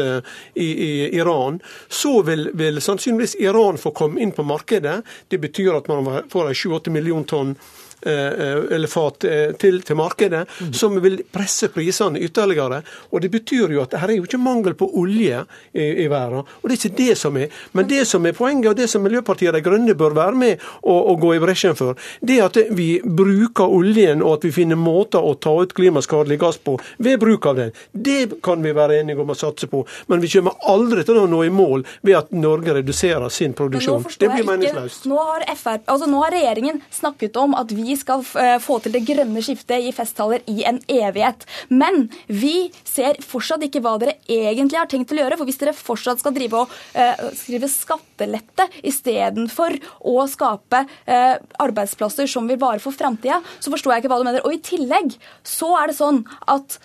[0.61, 0.69] i,
[1.17, 5.01] Iran, så vil, vil, sannsynligvis Iran få komme inn på markedet.
[5.29, 9.97] Det betyr at man får 7-8 millioner tonn Eh, eh, eller fat eh, til, til
[9.97, 10.73] markedet, mm.
[10.73, 12.83] som vil presse prisene ytterligere.
[13.11, 16.45] Og Det betyr jo at her er jo ikke mangel på olje i, i, verden.
[16.47, 17.49] og Det er ikke det som er.
[17.73, 21.11] Men det som er poenget, og det som Miljøpartiet De Grønne bør være med og,
[21.11, 24.79] og gå i bresjen for, det er at vi bruker oljen, og at vi finner
[24.79, 27.75] måter å ta ut klimaskadelig gass på ved bruk av den.
[27.93, 29.85] Det kan vi være enige om å satse på.
[30.07, 34.07] Men vi kommer aldri til å nå i mål ved at Norge reduserer sin produksjon.
[34.19, 35.09] Det blir meningsløst.
[35.11, 38.95] Nå har, FR, altså nå har regjeringen snakket om at vi skal eh, få til
[38.95, 41.47] det grønne skiftet i festtaler i en evighet.
[41.71, 45.39] Men vi ser fortsatt ikke hva dere egentlig har tenkt til å gjøre.
[45.41, 49.77] For hvis dere fortsatt skal drive og uh, skrive skattelette istedenfor
[50.11, 54.29] å skape uh, arbeidsplasser som vil vare for framtida, så forstår jeg ikke hva du
[54.29, 54.45] mener.
[54.45, 55.17] Og i tillegg
[55.47, 56.81] så er det sånn at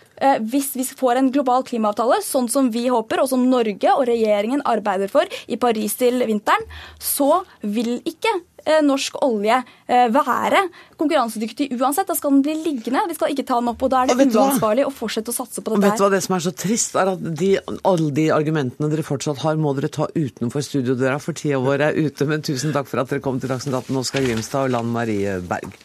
[0.46, 4.62] hvis vi får en global klimaavtale, sånn som vi håper, og som Norge og regjeringen
[4.70, 6.64] arbeider for i Paris til vinteren,
[7.02, 8.53] så vil ikke Eh,
[8.86, 10.62] norsk olje eh, være
[11.00, 12.08] konkurransedyktig uansett.
[12.10, 13.06] Da skal den bli liggende.
[13.10, 13.84] Vi skal ikke ta den opp.
[13.84, 15.86] og Da er det uansvarlig å fortsette å satse på dette.
[15.88, 17.52] Vet du hva det som er så trist, er at de,
[17.84, 22.00] alle de argumentene dere fortsatt har, må dere ta utenfor studiodøra, for tida vår er
[22.00, 22.30] ute.
[22.30, 25.40] Men tusen takk for at dere kom til Dagsnytt 18, Oskar Grimstad og Lan Marie
[25.44, 25.78] Berg.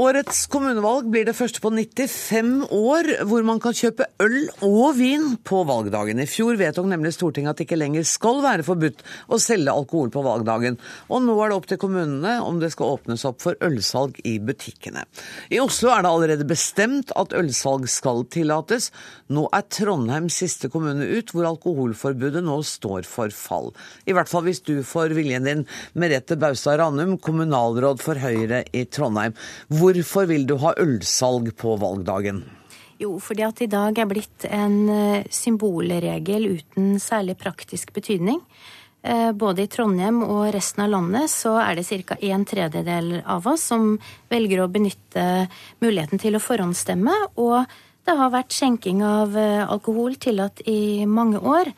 [0.00, 5.34] Årets kommunevalg blir det første på 95 år hvor man kan kjøpe øl og vin
[5.44, 6.22] på valgdagen.
[6.22, 10.08] I fjor vedtok nemlig Stortinget at det ikke lenger skal være forbudt å selge alkohol
[10.14, 10.78] på valgdagen.
[11.12, 14.38] Og nå er det opp til kommunene om det skal åpnes opp for ølsalg i
[14.40, 15.04] butikkene.
[15.52, 18.88] I Oslo er det allerede bestemt at ølsalg skal tillates.
[19.28, 23.74] Nå er Trondheim siste kommune ut hvor alkoholforbudet nå står for fall.
[24.08, 28.86] I hvert fall hvis du får viljen din, Merete Baustad Ranum, kommunalråd for Høyre i
[28.88, 29.36] Trondheim.
[29.82, 32.44] Hvor Hvorfor vil du ha ølsalg på valgdagen?
[33.02, 38.38] Jo, fordi at i dag er blitt en eh, symbolregel uten særlig praktisk betydning.
[39.02, 42.14] Eh, både i Trondheim og resten av landet så er det ca.
[42.14, 43.96] en tredjedel av oss som
[44.30, 45.48] velger å benytte
[45.82, 47.16] muligheten til å forhåndsstemme.
[47.42, 47.66] Og
[48.06, 51.74] det har vært skjenking av eh, alkohol tillatt i mange år.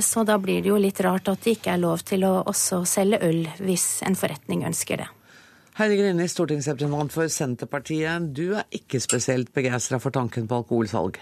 [0.00, 2.80] Så da blir det jo litt rart at det ikke er lov til å også
[2.88, 5.10] selge øl hvis en forretning ønsker det.
[5.78, 8.32] Heidi Grini, stortingsrepresentant for Senterpartiet.
[8.34, 11.20] Du er ikke spesielt begeistra for tanken på alkoholsalg?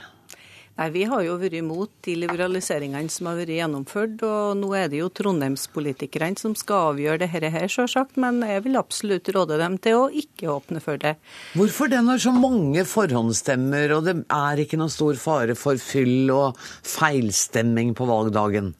[0.78, 4.22] Nei, Vi har jo vært imot de liberaliseringene som har vært gjennomført.
[4.24, 8.16] og Nå er det jo trondheimspolitikerne som skal avgjøre dette her, selvsagt.
[8.16, 11.18] Men jeg vil absolutt råde dem til å ikke åpne for det.
[11.52, 16.32] Hvorfor det når så mange forhåndsstemmer, og det er ikke noen stor fare for fyll
[16.32, 16.57] og
[16.96, 18.72] feilstemming på valgdagen?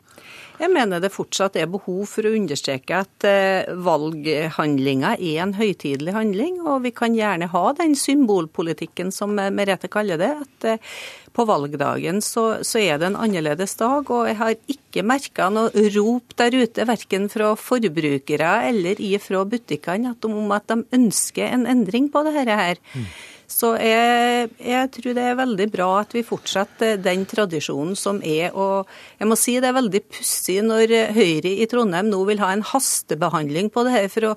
[0.57, 6.15] Jeg mener det fortsatt er behov for å understreke at eh, valghandlinga er en høytidelig
[6.17, 10.33] handling, og vi kan gjerne ha den symbolpolitikken som Merete kaller det.
[10.47, 10.97] at eh,
[11.37, 15.87] på valgdagen så, så, er det en annerledes dag, og jeg har ikke merka noe
[15.93, 22.09] rop der ute, verken fra forbrukere eller ifra butikkene, om at de ønsker en endring
[22.13, 22.81] på dette her.
[22.95, 23.11] Mm.
[23.47, 28.51] Så jeg, jeg, tror det er veldig bra at vi fortsetter den tradisjonen som er.
[28.59, 28.91] Og
[29.21, 32.65] jeg må si det er veldig pussig når Høyre i Trondheim nå vil ha en
[32.67, 34.35] hastebehandling på det her for å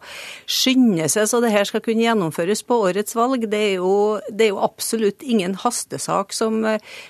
[0.50, 3.48] skynde seg så det her skal kunne gjennomføres på årets valg.
[3.50, 3.94] Det er jo,
[4.30, 6.62] det er jo absolutt ingen hastesak som,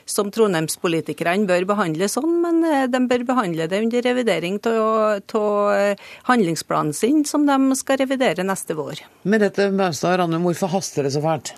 [0.09, 5.37] som trondheimspolitikerne bør behandle sånn, men eh, de bør behandle det under revidering av
[6.29, 9.03] handlingsplanen sin, som de skal revidere neste vår.
[9.29, 11.53] Merete Maustad Randum, hvorfor haster det så fælt?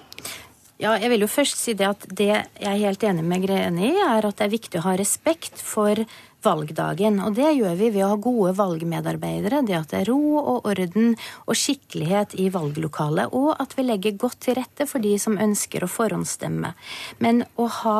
[0.81, 3.91] Ja, jeg vil jo først si det at det jeg er helt enig med Greni
[3.91, 5.99] i, er at det er viktig å ha respekt for
[6.41, 7.19] valgdagen.
[7.21, 10.65] Og det gjør vi ved å ha gode valgmedarbeidere, det at det er ro og
[10.71, 11.13] orden
[11.45, 15.85] og skikkelighet i valglokalet, og at vi legger godt til rette for de som ønsker
[15.85, 16.73] å forhåndsstemme.
[17.21, 17.99] Men å ha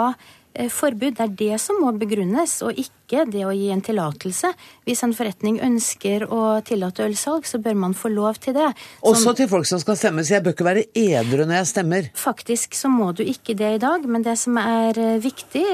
[0.71, 1.15] forbud.
[1.17, 4.51] Det er det som må begrunnes, og ikke det å gi en tillatelse.
[4.87, 8.69] Hvis en forretning ønsker å tillate ølsalg, så bør man få lov til det.
[8.99, 11.71] Som, Også til folk som skal stemme, så jeg bør ikke være edru når jeg
[11.73, 12.11] stemmer.
[12.19, 15.65] Faktisk så må du ikke det i dag, men det som er eh, viktig,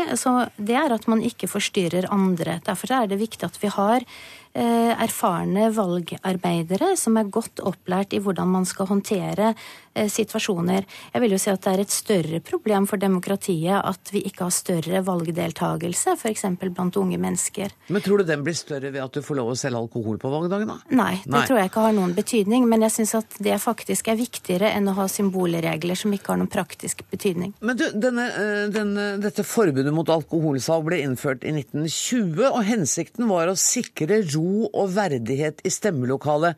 [0.57, 2.59] det er at man ikke forstyrrer andre.
[2.65, 8.21] Derfor er det viktig at vi har eh, erfarne valgarbeidere som er godt opplært i
[8.23, 10.85] hvordan man skal håndtere Eh, situasjoner.
[11.13, 14.47] Jeg vil jo si at det er et større problem for demokratiet at vi ikke
[14.47, 16.45] har større valgdeltagelse, f.eks.
[16.61, 17.73] blant unge mennesker.
[17.93, 20.31] Men tror du den blir større ved at du får lov å selge alkohol på
[20.31, 20.77] valgdagen, da?
[20.97, 21.43] Nei, det Nei.
[21.49, 22.67] tror jeg ikke har noen betydning.
[22.69, 26.41] Men jeg syns at det faktisk er viktigere enn å ha symbolregler som ikke har
[26.41, 27.53] noen praktisk betydning.
[27.61, 33.27] Men du, denne, eh, denne, dette forbudet mot alkoholsalg ble innført i 1920, og hensikten
[33.31, 36.57] var å sikre ro og verdighet i stemmelokalet.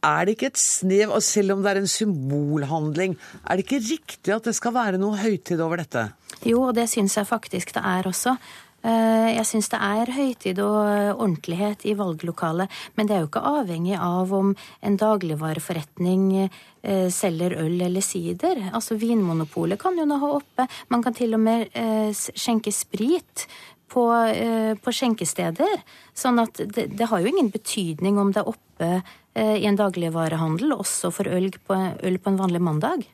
[0.00, 3.82] Er det ikke et snev, og selv om det er en symbolhandling, er det ikke
[3.84, 6.08] riktig at det skal være noe høytid over dette?
[6.46, 8.36] Jo, og det syns jeg faktisk det er også.
[8.80, 13.42] Eh, jeg syns det er høytid og ordentlighet i valglokalet, men det er jo ikke
[13.50, 18.70] avhengig av om en dagligvareforretning eh, selger øl eller sider.
[18.72, 20.68] Altså Vinmonopolet kan jo nå ha oppe.
[20.88, 23.44] Man kan til og med eh, skjenke sprit
[23.90, 24.06] på,
[24.78, 25.80] på skjenkesteder.
[26.14, 28.90] Sånn at det, det, har jo ingen betydning om det er oppe
[29.38, 33.04] i en dagligvarehandel, også for øl på, øl på en vanlig mandag.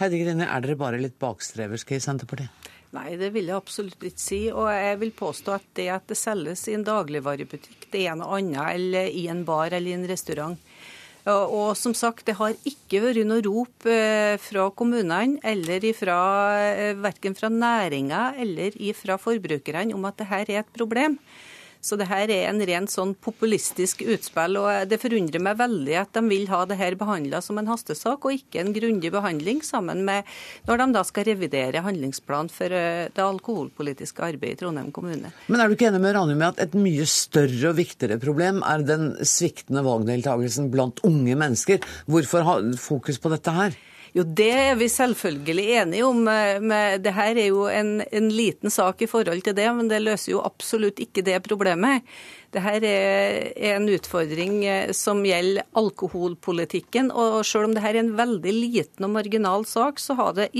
[0.00, 2.64] Heidi Grine, er dere bare litt bakstreverske i Senterpartiet?
[2.94, 4.40] Nei, det vil jeg absolutt ikke si.
[4.54, 8.38] Og jeg vil påstå at det at det selges i en dagligvarebutikk, det er noe
[8.38, 10.58] annet eller i en bar eller i en restaurant.
[11.24, 16.16] Og som sagt, det har ikke vært noe rop eh, fra kommunene eller ifra,
[16.68, 21.16] eh, verken fra næringa eller fra forbrukerne om at dette er et problem.
[21.84, 24.56] Så det her er en rent sånn populistisk utspill.
[24.56, 28.24] og Det forundrer meg veldig at de vil ha det her behandla som en hastesak,
[28.24, 30.24] og ikke en grundig behandling sammen med
[30.64, 35.34] når de da skal revidere handlingsplan for eh, det alkoholpolitiske arbeidet i Trondheim kommune.
[35.52, 38.62] Men er du ikke enig med Ranum med at et mye større og viktigere problem
[38.64, 41.84] er den sviktende valgdeltakelsen blant unge mennesker?
[42.08, 43.76] Hvorfor ha fokus på dette her?
[44.14, 46.20] Jo, det er vi selvfølgelig enige om.
[46.22, 49.98] Men det her er jo en, en liten sak i forhold til det, men det
[50.04, 52.06] løser jo absolutt ikke det problemet.
[52.54, 57.10] Dette er en utfordring eh, som gjelder alkoholpolitikken.
[57.10, 60.50] og Selv om dette er en veldig liten og marginal sak, så har det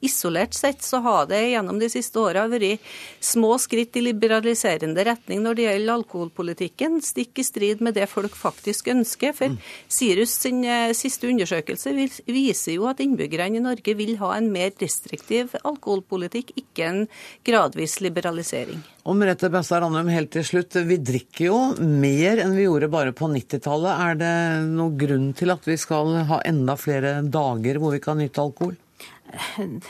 [0.00, 2.80] isolert sett så har det gjennom de siste åra vært
[3.20, 8.36] små skritt i liberaliserende retning når det gjelder alkoholpolitikken, stikk i strid med det folk
[8.38, 9.36] faktisk ønsker.
[9.36, 9.58] For.
[9.92, 14.72] Sirus sin eh, siste undersøkelse viser jo at innbyggerne i Norge vil ha en mer
[14.80, 17.04] restriktiv alkoholpolitikk, ikke en
[17.46, 18.80] gradvis liberalisering.
[19.02, 20.76] Og Merete Bastad Randum, helt til slutt.
[20.86, 24.02] Vi drikker jo mer enn vi gjorde bare på 90-tallet.
[24.04, 24.34] Er det
[24.68, 28.76] noen grunn til at vi skal ha enda flere dager hvor vi kan nyte alkohol?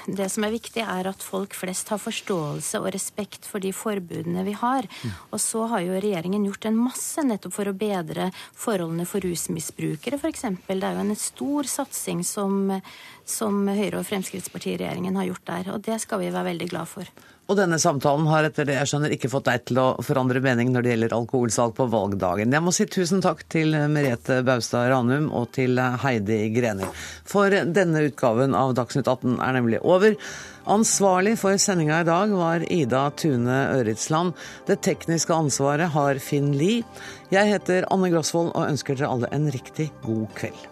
[0.07, 4.47] Det som er viktig, er at folk flest har forståelse og respekt for de forbudene
[4.47, 4.89] vi har.
[5.29, 10.21] Og så har jo regjeringen gjort en masse nettopp for å bedre forholdene for rusmisbrukere,
[10.23, 10.47] f.eks.
[10.65, 12.79] Det er jo en stor satsing som,
[13.29, 15.73] som Høyre- og Fremskrittspartiregjeringen har gjort der.
[15.75, 17.13] Og det skal vi være veldig glad for.
[17.51, 20.71] Og denne samtalen har etter det jeg skjønner ikke fått deg til å forandre mening
[20.73, 22.55] når det gjelder alkoholsalg på valgdagen.
[22.55, 26.87] Jeg må si tusen takk til Merete Baustad Ranum og til Heidi Greni.
[27.29, 30.17] For denne utgaven av Dagsnytt 18 er nemlig over.
[30.71, 34.39] Ansvarlig for sendinga i dag var Ida Tune Øritsland.
[34.71, 36.87] Det tekniske ansvaret har Finn Lie.
[37.35, 40.72] Jeg heter Anne Grosvold og ønsker dere alle en riktig god kveld.